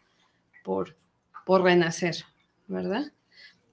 [0.63, 0.95] por,
[1.45, 2.15] por renacer,
[2.67, 3.11] ¿verdad?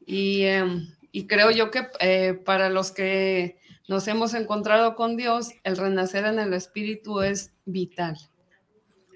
[0.05, 5.51] Y, em, y creo yo que eh, para los que nos hemos encontrado con Dios,
[5.65, 8.17] el renacer en el espíritu es vital.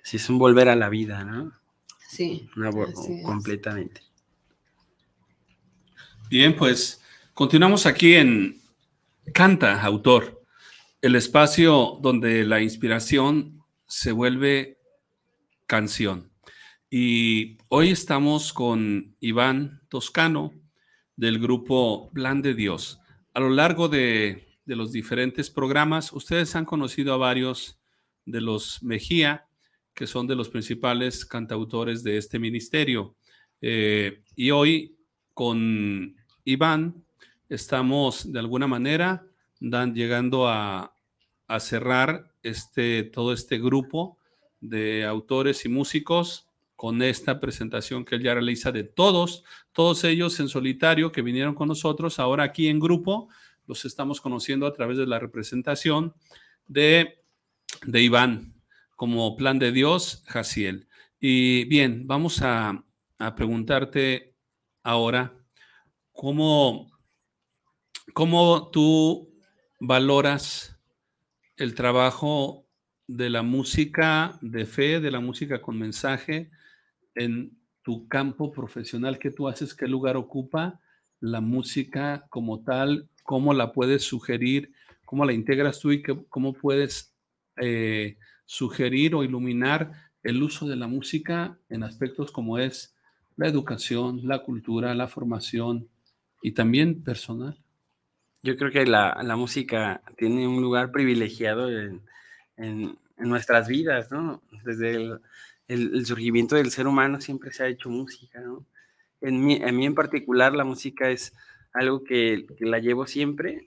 [0.04, 1.50] Sí, es un volver a la vida, ¿no?
[2.06, 2.46] Sí.
[2.56, 3.22] Una es.
[3.24, 4.02] completamente.
[6.28, 7.02] Bien, pues
[7.32, 8.60] continuamos aquí en
[9.32, 10.42] Canta, autor,
[11.00, 14.78] el espacio donde la inspiración se vuelve
[15.66, 16.30] canción.
[16.90, 20.52] Y hoy estamos con Iván Toscano
[21.16, 23.00] del grupo Plan de Dios.
[23.32, 27.78] A lo largo de, de los diferentes programas, ustedes han conocido a varios
[28.26, 29.46] de los Mejía,
[29.94, 33.14] que son de los principales cantautores de este ministerio.
[33.60, 34.96] Eh, y hoy
[35.32, 37.04] con Iván
[37.48, 39.26] estamos de alguna manera
[39.60, 40.94] dan, llegando a,
[41.46, 44.18] a cerrar este, todo este grupo
[44.60, 50.38] de autores y músicos con esta presentación que él ya realiza de todos, todos ellos
[50.40, 53.28] en solitario que vinieron con nosotros, ahora aquí en grupo,
[53.66, 56.14] los estamos conociendo a través de la representación
[56.66, 57.22] de,
[57.86, 58.53] de Iván
[58.96, 60.88] como plan de Dios, Jaciel.
[61.20, 62.84] Y bien, vamos a,
[63.18, 64.34] a preguntarte
[64.82, 65.34] ahora,
[66.12, 66.90] ¿cómo,
[68.12, 69.34] ¿cómo tú
[69.80, 70.78] valoras
[71.56, 72.66] el trabajo
[73.06, 76.50] de la música de fe, de la música con mensaje
[77.14, 79.74] en tu campo profesional que tú haces?
[79.74, 80.80] ¿Qué lugar ocupa
[81.20, 83.08] la música como tal?
[83.22, 84.72] ¿Cómo la puedes sugerir?
[85.04, 87.14] ¿Cómo la integras tú y cómo puedes
[87.56, 92.94] eh, sugerir o iluminar el uso de la música en aspectos como es
[93.36, 95.88] la educación, la cultura, la formación
[96.42, 97.58] y también personal?
[98.42, 102.02] Yo creo que la, la música tiene un lugar privilegiado en,
[102.56, 104.42] en- en nuestras vidas, ¿no?
[104.64, 105.20] Desde el,
[105.68, 108.66] el- surgimiento del ser humano siempre se ha hecho música, ¿no?
[109.20, 111.34] En mí, a mí en particular la música es
[111.72, 113.66] algo que, que la llevo siempre,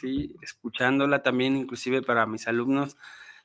[0.00, 0.36] ¿sí?
[0.42, 2.96] Escuchándola también, inclusive para mis alumnos,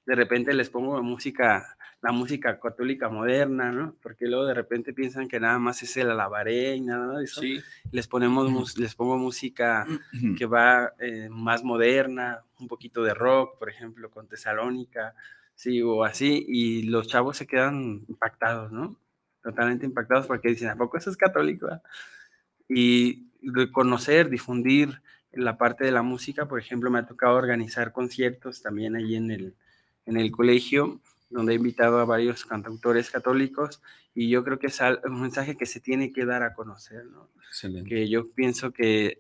[0.05, 1.75] de repente les pongo música
[2.05, 3.95] la música católica moderna, ¿no?
[4.03, 7.41] Porque luego de repente piensan que nada más es el alabaré y nada de eso.
[7.41, 7.59] Sí.
[7.91, 9.87] Les ponemos, les pongo música
[10.37, 15.15] que va eh, más moderna, un poquito de rock, por ejemplo, con Tesalónica,
[15.55, 18.95] sí, o así, y los chavos se quedan impactados, ¿no?
[19.41, 21.67] Totalmente impactados porque dicen, ¿a poco eso es católico?
[22.69, 25.01] Y reconocer, difundir
[25.31, 29.31] la parte de la música, por ejemplo, me ha tocado organizar conciertos también ahí en
[29.31, 29.55] el,
[30.05, 30.99] en el colegio
[31.29, 33.81] donde he invitado a varios cantautores católicos
[34.13, 37.29] y yo creo que es un mensaje que se tiene que dar a conocer, ¿no?
[37.85, 39.19] Que yo pienso que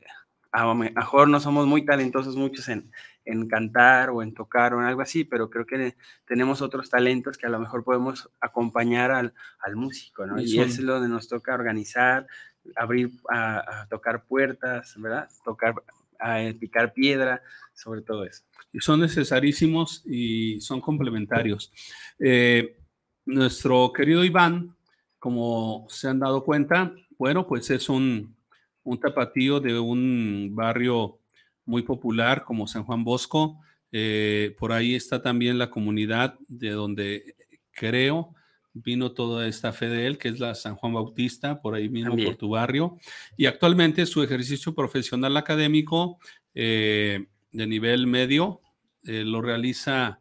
[0.51, 2.89] a lo mejor no somos muy talentosos muchos en,
[3.25, 7.37] en cantar o en tocar o en algo así, pero creo que tenemos otros talentos
[7.37, 10.39] que a lo mejor podemos acompañar al, al músico, ¿no?
[10.39, 12.27] Y, es lo que nos toca organizar,
[12.75, 15.29] abrir, a, tocar puertas, ¿verdad?
[15.43, 15.75] Tocar,
[16.19, 17.41] a picar piedra,
[17.73, 18.43] sobre todo eso
[18.79, 21.71] son necesarísimos y son complementarios.
[22.19, 22.77] Eh,
[23.25, 24.75] nuestro querido Iván,
[25.19, 28.35] como se han dado cuenta, bueno, pues es un,
[28.83, 31.19] un tapatío de un barrio
[31.65, 33.59] muy popular como San Juan Bosco.
[33.91, 37.35] Eh, por ahí está también la comunidad de donde
[37.71, 38.35] creo
[38.75, 42.15] vino toda esta fe de él, que es la San Juan Bautista, por ahí mismo
[42.17, 42.97] por tu barrio.
[43.37, 46.19] Y actualmente su ejercicio profesional académico
[46.53, 48.61] eh, de nivel medio
[49.03, 50.19] eh, lo realiza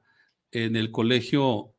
[0.52, 1.74] en el colegio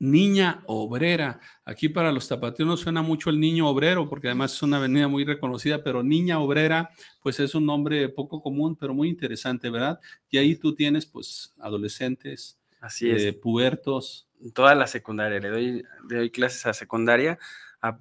[0.00, 1.40] Niña Obrera.
[1.64, 5.24] Aquí para los tapatíos suena mucho el Niño Obrero, porque además es una avenida muy
[5.24, 6.90] reconocida, pero Niña Obrera,
[7.22, 10.00] pues es un nombre poco común, pero muy interesante, ¿verdad?
[10.30, 13.22] Y ahí tú tienes, pues, adolescentes, Así es.
[13.22, 14.28] Eh, pubertos.
[14.54, 17.38] Toda la secundaria, le doy, le doy clases a secundaria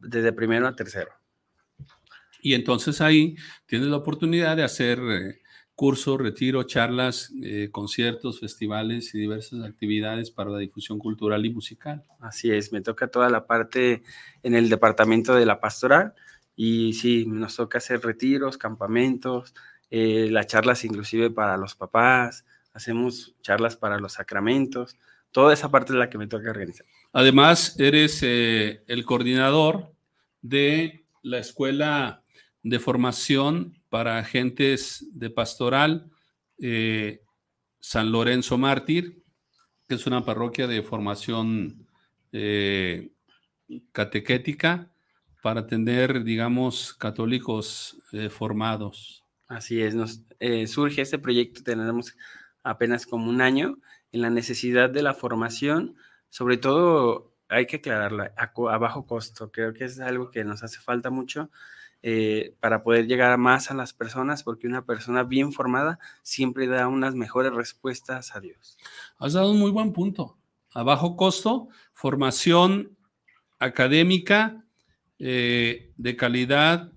[0.01, 1.11] desde primero a tercero.
[2.41, 5.41] Y entonces ahí tienes la oportunidad de hacer eh,
[5.77, 12.03] curso, retiro, charlas, eh, conciertos, festivales y diversas actividades para la difusión cultural y musical.
[12.19, 14.01] Así es, me toca toda la parte
[14.41, 16.15] en el departamento de la pastoral
[16.55, 19.53] y sí, nos toca hacer retiros, campamentos,
[19.91, 22.43] eh, las charlas inclusive para los papás,
[22.77, 24.95] hacemos charlas para los sacramentos,
[25.31, 26.85] toda esa parte es la que me toca organizar.
[27.11, 29.91] Además, eres eh, el coordinador
[30.41, 32.21] de la escuela
[32.61, 36.11] de formación para agentes de pastoral
[36.59, 37.21] eh,
[37.79, 39.23] San Lorenzo Mártir,
[39.87, 41.87] que es una parroquia de formación
[42.31, 43.09] eh,
[43.91, 44.91] catequética
[45.41, 47.97] para atender, digamos, católicos
[48.29, 49.23] formados.
[49.47, 50.21] Así es, nos
[50.65, 52.13] surge este proyecto, tenemos
[52.69, 53.77] apenas como un año,
[54.11, 55.95] en la necesidad de la formación,
[56.29, 60.79] sobre todo hay que aclararla, a bajo costo, creo que es algo que nos hace
[60.79, 61.49] falta mucho
[62.03, 66.87] eh, para poder llegar más a las personas, porque una persona bien formada siempre da
[66.87, 68.77] unas mejores respuestas a Dios.
[69.17, 70.37] Has dado un muy buen punto.
[70.73, 72.97] A bajo costo, formación
[73.59, 74.65] académica
[75.19, 76.91] eh, de calidad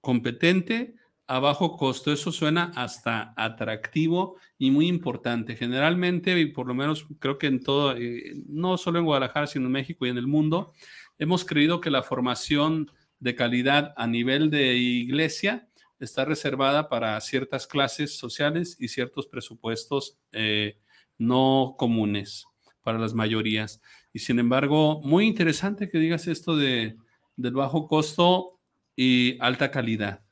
[0.00, 0.95] competente
[1.26, 2.12] a bajo costo.
[2.12, 5.56] Eso suena hasta atractivo y muy importante.
[5.56, 9.66] Generalmente, y por lo menos creo que en todo, eh, no solo en Guadalajara, sino
[9.66, 10.72] en México y en el mundo,
[11.18, 15.68] hemos creído que la formación de calidad a nivel de iglesia
[15.98, 20.78] está reservada para ciertas clases sociales y ciertos presupuestos eh,
[21.18, 22.46] no comunes
[22.82, 23.80] para las mayorías.
[24.12, 26.96] Y sin embargo, muy interesante que digas esto de,
[27.36, 28.60] del bajo costo
[28.94, 30.25] y alta calidad.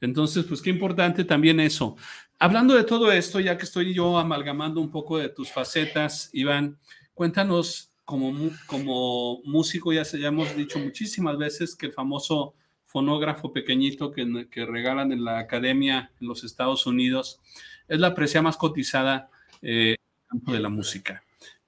[0.00, 1.96] Entonces, pues qué importante también eso.
[2.38, 6.78] Hablando de todo esto, ya que estoy yo amalgamando un poco de tus facetas, Iván,
[7.14, 8.32] cuéntanos como,
[8.66, 12.54] como músico ya, se, ya hemos dicho muchísimas veces que el famoso
[12.84, 17.40] fonógrafo pequeñito que, que, regalan en la academia en los Estados Unidos
[17.88, 19.28] es la precia más cotizada
[19.60, 19.96] eh,
[20.30, 21.22] de la música.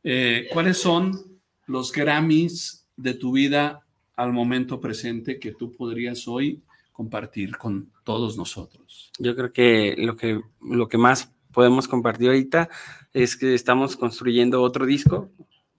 [0.05, 3.85] Eh, ¿Cuáles son los Grammys de tu vida
[4.17, 6.63] al momento presente que tú podrías hoy
[6.99, 9.13] compartir con todos nosotros?
[9.21, 12.69] Yo creo que lo que, lo que más podemos compartir ahorita
[13.13, 15.31] es que estamos construyendo otro disco,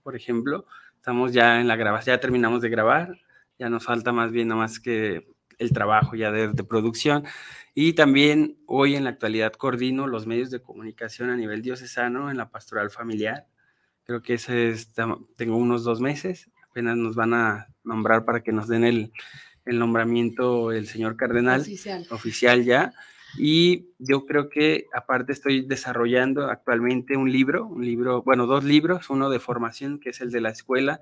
[0.02, 0.64] por ejemplo.
[0.96, 3.18] Estamos ya en la grabación, ya terminamos de grabar,
[3.58, 7.24] ya nos falta más bien nada más que el trabajo ya de, producción.
[7.74, 12.38] Y también hoy en la actualidad coordino los medios de comunicación a nivel diocesano en
[12.38, 13.46] la pastoral familiar.
[14.04, 14.94] Creo que ese es,
[15.36, 19.12] tengo unos dos meses, apenas nos van a nombrar para que nos den el,
[19.64, 22.06] el nombramiento el señor cardenal oficial.
[22.10, 22.92] oficial ya.
[23.38, 29.08] Y yo creo que aparte estoy desarrollando actualmente un libro, un libro, bueno, dos libros,
[29.08, 31.00] uno de formación, que es el de la escuela,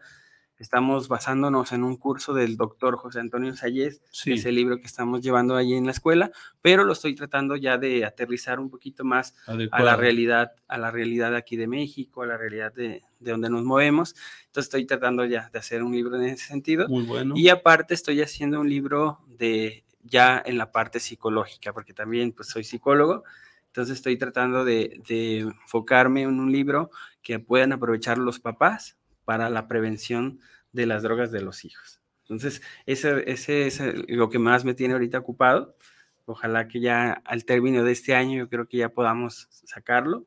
[0.58, 4.32] Estamos basándonos en un curso del doctor José Antonio Sayez, sí.
[4.32, 8.04] ese libro que estamos llevando allí en la escuela, pero lo estoy tratando ya de
[8.04, 12.36] aterrizar un poquito más a la realidad, a la realidad aquí de México, a la
[12.36, 14.16] realidad de, de donde nos movemos.
[14.46, 16.88] Entonces estoy tratando ya de hacer un libro en ese sentido.
[16.88, 17.34] Muy bueno.
[17.36, 22.48] Y aparte estoy haciendo un libro de ya en la parte psicológica, porque también pues
[22.48, 23.22] soy psicólogo.
[23.66, 26.90] Entonces estoy tratando de, de enfocarme en un libro
[27.22, 28.97] que puedan aprovechar los papás
[29.28, 30.40] para la prevención
[30.72, 32.00] de las drogas de los hijos.
[32.22, 35.76] Entonces, ese, ese es lo que más me tiene ahorita ocupado.
[36.24, 40.26] Ojalá que ya al término de este año yo creo que ya podamos sacarlo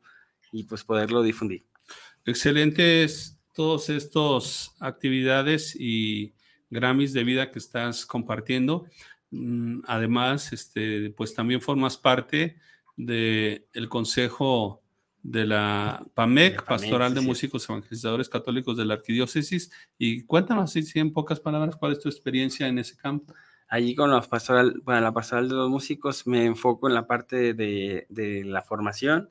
[0.51, 1.65] y pues poderlo difundir.
[2.27, 6.35] Excelentes todos estos actividades y
[6.69, 8.85] Grammys de vida que estás compartiendo.
[9.31, 12.59] Mm, además, este, pues también formas parte
[12.95, 14.83] del el Consejo
[15.23, 19.71] de la PAMEC, Pastoral de Músicos Evangelizadores Católicos de la Arquidiócesis.
[19.97, 23.33] Y cuéntanos, así, en pocas palabras, cuál es tu experiencia en ese campo.
[23.67, 27.53] Allí con la pastoral, bueno, la pastoral de los músicos me enfoco en la parte
[27.53, 29.29] de, de, la formación,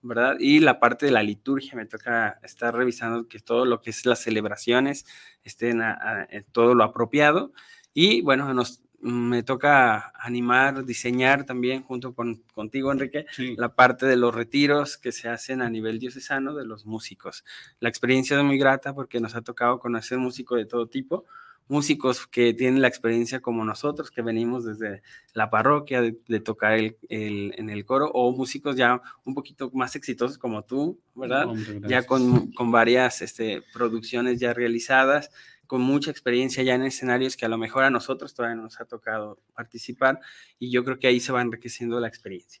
[0.00, 0.36] ¿verdad?
[0.38, 4.06] Y la parte de la liturgia, me toca estar revisando que todo lo que es
[4.06, 5.06] las celebraciones
[5.42, 7.52] estén a, a, todo lo apropiado.
[7.92, 13.54] Y bueno, nos, me toca animar, diseñar también junto con, contigo, Enrique, sí.
[13.56, 17.44] la parte de los retiros que se hacen a nivel diocesano de los músicos.
[17.80, 21.24] La experiencia es muy grata porque nos ha tocado conocer músicos de todo tipo,
[21.68, 25.02] músicos que tienen la experiencia como nosotros, que venimos desde
[25.34, 29.70] la parroquia de, de tocar el, el, en el coro, o músicos ya un poquito
[29.72, 31.46] más exitosos como tú, ¿verdad?
[31.46, 35.30] Hombre, ya con, con varias este, producciones ya realizadas
[35.70, 38.80] con mucha experiencia ya en escenarios que a lo mejor a nosotros todavía no nos
[38.80, 40.18] ha tocado participar
[40.58, 42.60] y yo creo que ahí se va enriqueciendo la experiencia.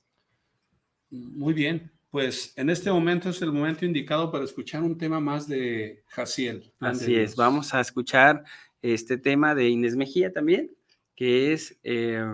[1.10, 5.48] Muy bien, pues en este momento es el momento indicado para escuchar un tema más
[5.48, 6.72] de Jaciel.
[6.78, 8.44] Así es, vamos a escuchar
[8.80, 10.70] este tema de Inés Mejía también,
[11.16, 12.24] que es, eh,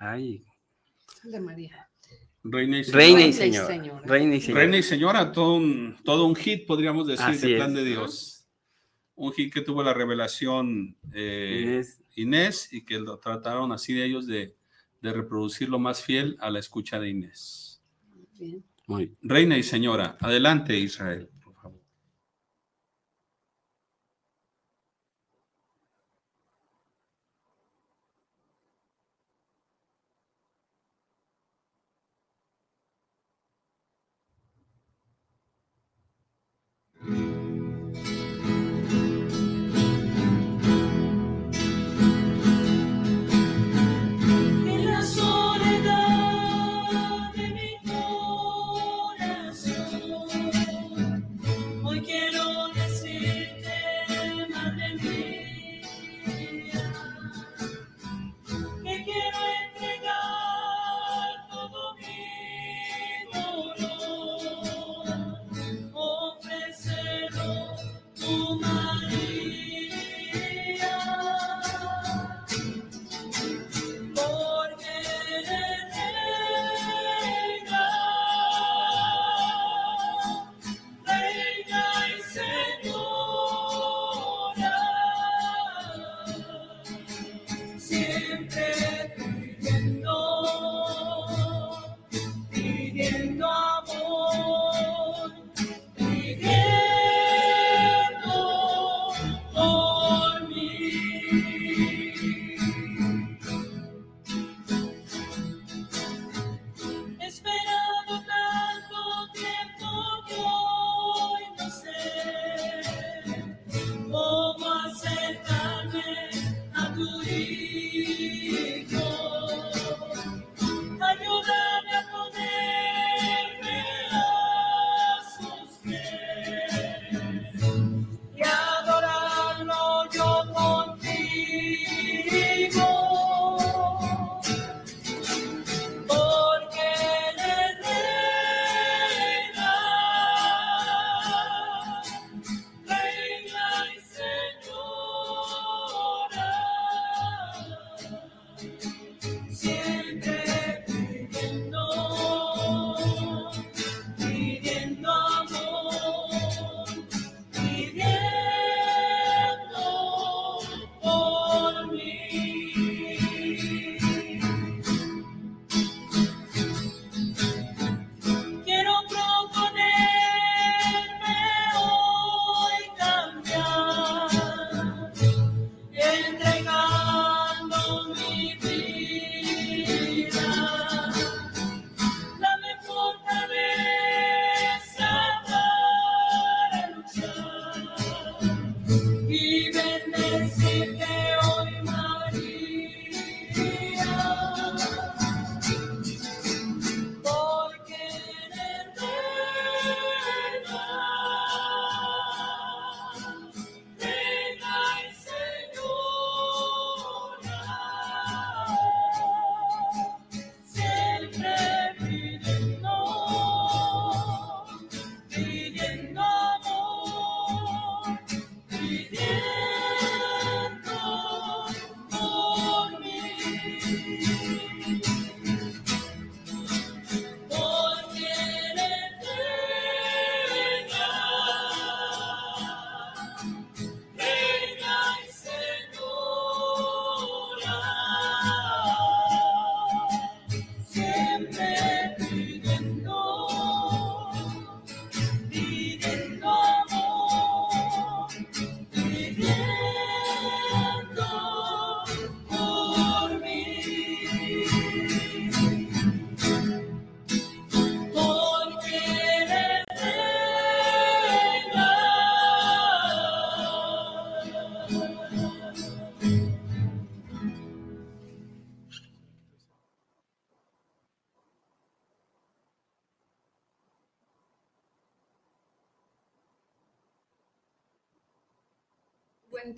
[0.00, 0.44] ay,
[1.22, 1.88] de María.
[2.42, 3.66] Reina y, Reina y, señora.
[3.68, 4.02] señora.
[4.06, 4.60] Reina y señora.
[4.60, 7.76] Reina y señora, todo un, todo un hit, podríamos decir, Así de plan es.
[7.76, 8.39] de Dios
[9.20, 12.02] un hit que tuvo la revelación eh, Inés.
[12.14, 12.72] Inés.
[12.72, 14.56] y que lo trataron así de ellos de,
[15.02, 17.82] de, reproducir lo más fiel a la escucha de Inés.
[18.38, 18.64] Bien.
[18.86, 19.14] Muy.
[19.20, 21.28] Reina y señora, adelante Israel.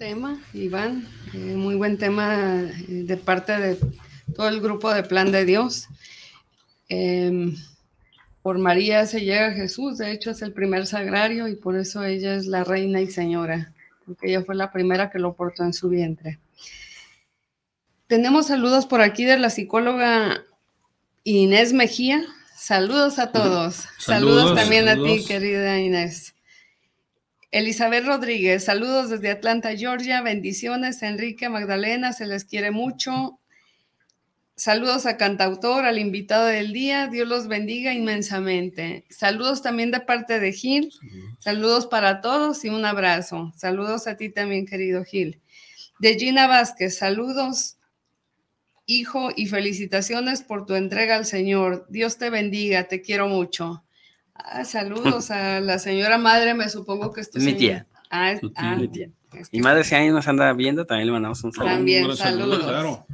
[0.02, 3.78] Tema, Iván, eh, muy buen tema eh, de parte de
[4.34, 5.86] todo el grupo de Plan de Dios.
[6.88, 7.54] Em,
[8.42, 12.02] por María se llega a Jesús, de hecho es el primer sagrario y por eso
[12.02, 13.72] ella es la reina y señora,
[14.04, 16.40] porque ella fue la primera que lo portó en su vientre.
[18.08, 20.42] Tenemos saludos por aquí de la psicóloga
[21.22, 22.24] Inés Mejía.
[22.56, 23.84] Saludos a todos.
[24.00, 26.34] Saludos, también a ti, querida Inés.
[27.52, 30.22] Elizabeth Rodríguez, saludos desde Atlanta, Georgia.
[30.22, 33.38] Bendiciones, Enrique, Magdalena, se les quiere mucho.
[34.56, 37.08] Saludos a cantautor, al invitado del día.
[37.08, 39.04] Dios los bendiga inmensamente.
[39.10, 40.94] Saludos también de parte de Gil.
[41.40, 43.52] Saludos para todos y un abrazo.
[43.54, 45.38] Saludos a ti también, querido Gil.
[45.98, 47.76] De Gina Vázquez, saludos,
[48.86, 51.84] hijo, y felicitaciones por tu entrega al Señor.
[51.90, 53.84] Dios te bendiga, te quiero mucho.
[54.44, 57.86] Ah, saludos a la señora madre, me supongo que es tu Mi tía.
[58.10, 59.08] Ah, ah, Mi tía.
[59.50, 61.72] Mi madre, si alguien nos anda viendo, también le mandamos un saludo.
[61.74, 62.62] También, Bueno, saludos.
[62.64, 63.06] claro.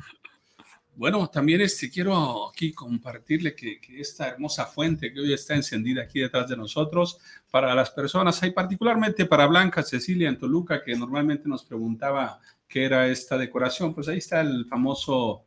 [0.97, 6.03] Bueno, también este, quiero aquí compartirle que, que esta hermosa fuente que hoy está encendida
[6.03, 7.19] aquí detrás de nosotros,
[7.53, 12.85] para las personas, hay particularmente para Blanca Cecilia en Toluca, que normalmente nos preguntaba qué
[12.85, 15.45] era esta decoración, pues ahí está el famoso,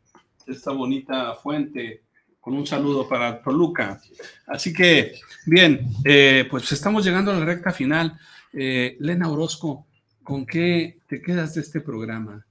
[0.48, 2.04] esta bonita fuente,
[2.42, 4.02] con un saludo para Toluca.
[4.48, 5.14] Así que,
[5.46, 8.20] bien, eh, pues estamos llegando a la recta final.
[8.52, 9.86] Eh, Lena Orozco,
[10.24, 12.46] ¿con qué te quedas de este programa?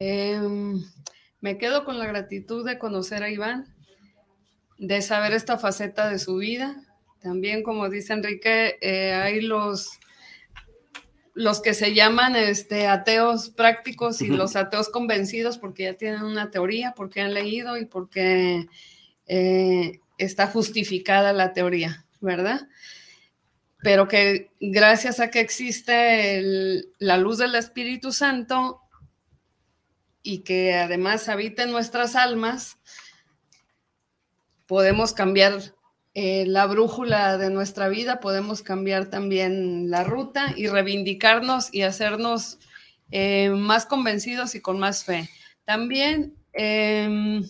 [0.00, 0.84] Em,
[1.40, 3.72] me quedo con la gratitud de conocer a Iván,
[4.78, 6.82] de saber esta faceta de su vida.
[7.22, 9.98] También, como dice Enrique, eh, hay los,
[11.34, 16.50] los que se llaman este, ateos prácticos y los ateos convencidos porque ya tienen una
[16.50, 18.66] teoría, porque han leído y porque
[19.26, 22.68] eh, está justificada la teoría, ¿verdad?
[23.82, 28.80] Pero que gracias a que existe el- la luz del Espíritu Santo,
[30.26, 32.78] y que además habita en nuestras almas,
[34.66, 35.73] podemos cambiar
[36.14, 42.58] eh, la brújula de nuestra vida, podemos cambiar también la ruta y reivindicarnos y hacernos
[43.10, 45.28] eh, más convencidos y con más fe.
[45.64, 47.42] También em,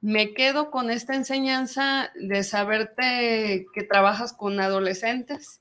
[0.00, 5.60] me quedo con esta enseñanza de saberte que trabajas con adolescentes.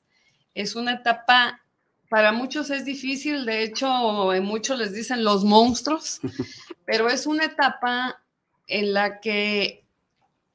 [0.54, 1.62] Es una etapa
[2.10, 6.20] para muchos es difícil, de hecho, en muchos les dicen los monstruos,
[6.86, 8.24] pero es una etapa
[8.66, 9.79] en la que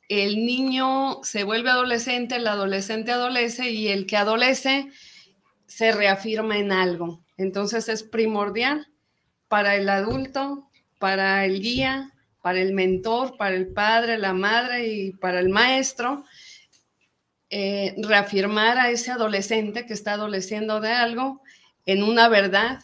[0.09, 4.89] el niño se vuelve adolescente, el adolescente adolece y el que adolece
[5.67, 7.25] se reafirma en algo.
[7.37, 8.89] Entonces es primordial
[9.49, 15.13] para el adulto, para el guía, para el mentor, para el padre, la madre y
[15.13, 16.25] para el maestro,
[17.51, 21.41] eh, reafirmar a ese adolescente que está adoleciendo de algo
[21.87, 22.81] en una verdad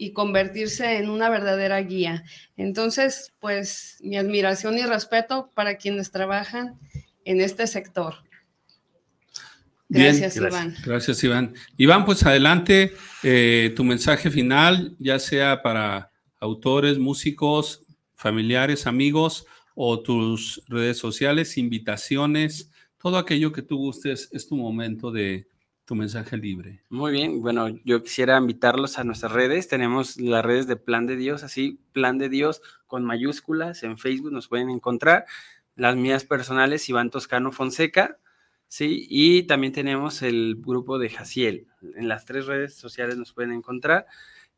[0.00, 2.24] y convertirse en una verdadera guía.
[2.56, 6.78] Entonces, pues mi admiración y respeto para quienes trabajan
[7.26, 8.14] en este sector.
[9.88, 10.74] Bien, Gracias, Iván.
[10.86, 11.54] Gracias, Iván.
[11.76, 17.82] Iván, pues adelante eh, tu mensaje final, ya sea para autores, músicos,
[18.14, 19.44] familiares, amigos
[19.74, 25.46] o tus redes sociales, invitaciones, todo aquello que tú gustes, es tu momento de
[25.94, 26.82] mensaje libre.
[26.88, 29.68] Muy bien, bueno, yo quisiera invitarlos a nuestras redes.
[29.68, 33.82] Tenemos las redes de Plan de Dios, así, Plan de Dios con mayúsculas.
[33.82, 35.26] En Facebook nos pueden encontrar.
[35.76, 38.18] Las mías personales, Iván Toscano Fonseca,
[38.68, 39.06] ¿sí?
[39.08, 41.68] Y también tenemos el grupo de Jaciel.
[41.96, 44.06] En las tres redes sociales nos pueden encontrar.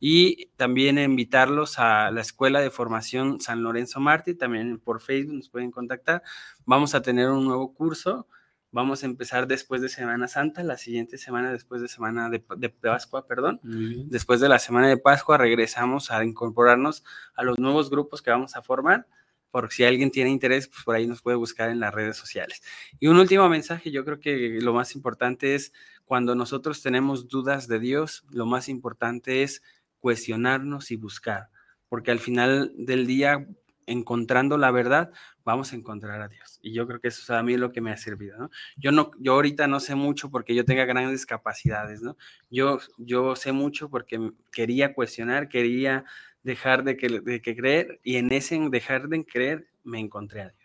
[0.04, 5.48] Y también invitarlos a la Escuela de Formación San Lorenzo Martí, también por Facebook nos
[5.48, 6.24] pueden contactar.
[6.66, 8.26] Vamos a tener un nuevo curso
[8.72, 12.70] Vamos a empezar después de Semana Santa, la siguiente semana después de Semana de, de
[12.70, 13.60] Pascua, perdón.
[13.62, 17.04] Después de la Semana de Pascua regresamos a incorporarnos
[17.34, 19.06] a los nuevos grupos que vamos a formar.
[19.50, 22.62] Por si alguien tiene interés, pues por ahí nos puede buscar en las redes sociales.
[22.98, 25.74] Y un último mensaje, yo creo que lo más importante es
[26.06, 29.62] cuando nosotros tenemos dudas de Dios, lo más importante es
[30.00, 31.50] cuestionarnos y buscar,
[31.90, 33.46] porque al final del día,
[33.86, 35.12] encontrando la verdad,
[35.44, 36.58] vamos a encontrar a Dios.
[36.62, 38.50] Y yo creo que eso es a mí lo que me ha servido.
[38.76, 42.16] Yo, no, yo ahorita no sé mucho porque yo tenga grandes capacidades, ¿no?
[42.50, 46.04] Yo, yo sé mucho porque quería cuestionar, quería
[46.42, 50.48] dejar de, que, de que creer y en ese dejar de creer me encontré a
[50.48, 50.62] Dios.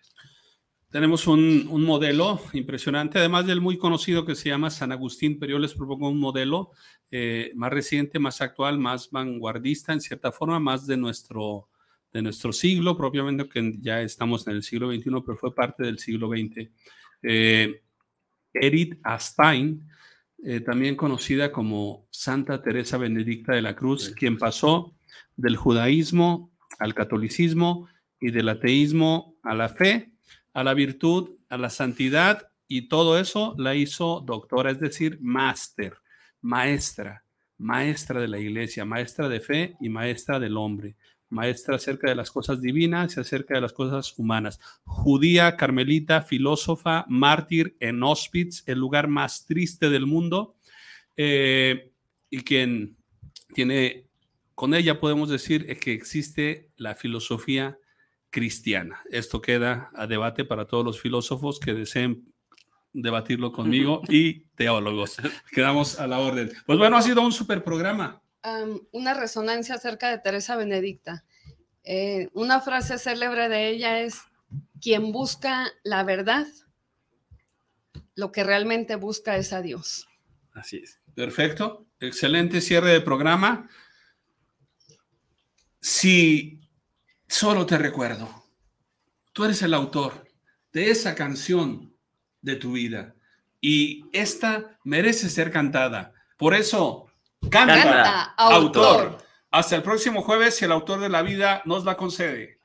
[0.90, 5.52] Tenemos un, un, modelo impresionante, además del muy conocido que se llama San Agustín, pero
[5.52, 6.72] yo les propongo un modelo
[7.12, 11.68] eh, más reciente, más actual, más vanguardista, en cierta forma, más de nuestro,
[12.14, 16.00] de nuestro siglo, propiamente que ya estamos en el siglo XXI, pero fue parte del
[16.00, 16.70] siglo XX.
[17.24, 17.82] Eh,
[18.54, 19.88] Edith Stein
[20.44, 24.96] eh, también conocida como Santa Teresa Benedicta de la Cruz, quien pasó
[25.36, 27.88] del judaísmo al catolicismo
[28.20, 30.12] y del ateísmo a la fe,
[30.54, 35.98] a la virtud, a la santidad y todo eso la hizo doctora, es decir, máster,
[36.42, 37.24] maestra,
[37.58, 40.96] maestra de la iglesia, maestra de fe y maestra del hombre,
[41.30, 44.60] maestra acerca de las cosas divinas y acerca de las cosas humanas.
[44.86, 50.56] Judía, carmelita, filósofa, mártir en Auschwitz, el lugar más triste del mundo,
[51.16, 51.92] eh,
[52.30, 52.98] y quien
[53.54, 54.06] tiene,
[54.56, 57.78] con ella podemos decir que existe la filosofía
[58.30, 59.02] cristiana.
[59.10, 62.34] Esto queda a debate para todos los filósofos que deseen
[62.94, 65.18] debatirlo conmigo y teólogos.
[65.52, 66.52] Quedamos a la orden.
[66.66, 68.22] Pues bueno, ha sido un super programa.
[68.92, 71.26] Una resonancia acerca de Teresa Benedicta.
[71.84, 74.22] Eh, una frase célebre de ella es,
[74.82, 76.48] quien busca la verdad,
[78.16, 80.08] lo que realmente busca es a Dios.
[80.54, 81.00] Así es.
[81.16, 81.88] Perfecto.
[82.00, 83.70] Excelente cierre de programa.
[85.80, 86.60] Si
[87.28, 88.46] solo te recuerdo,
[89.34, 90.28] tú eres el autor
[90.74, 91.96] de esa canción
[92.42, 93.16] de tu vida.
[93.62, 96.14] Y esta merece ser cantada.
[96.38, 97.07] Por eso,
[97.50, 99.18] canta, autor.
[99.52, 102.57] Hasta el próximo jueves, si el autor de la vida nos la concede.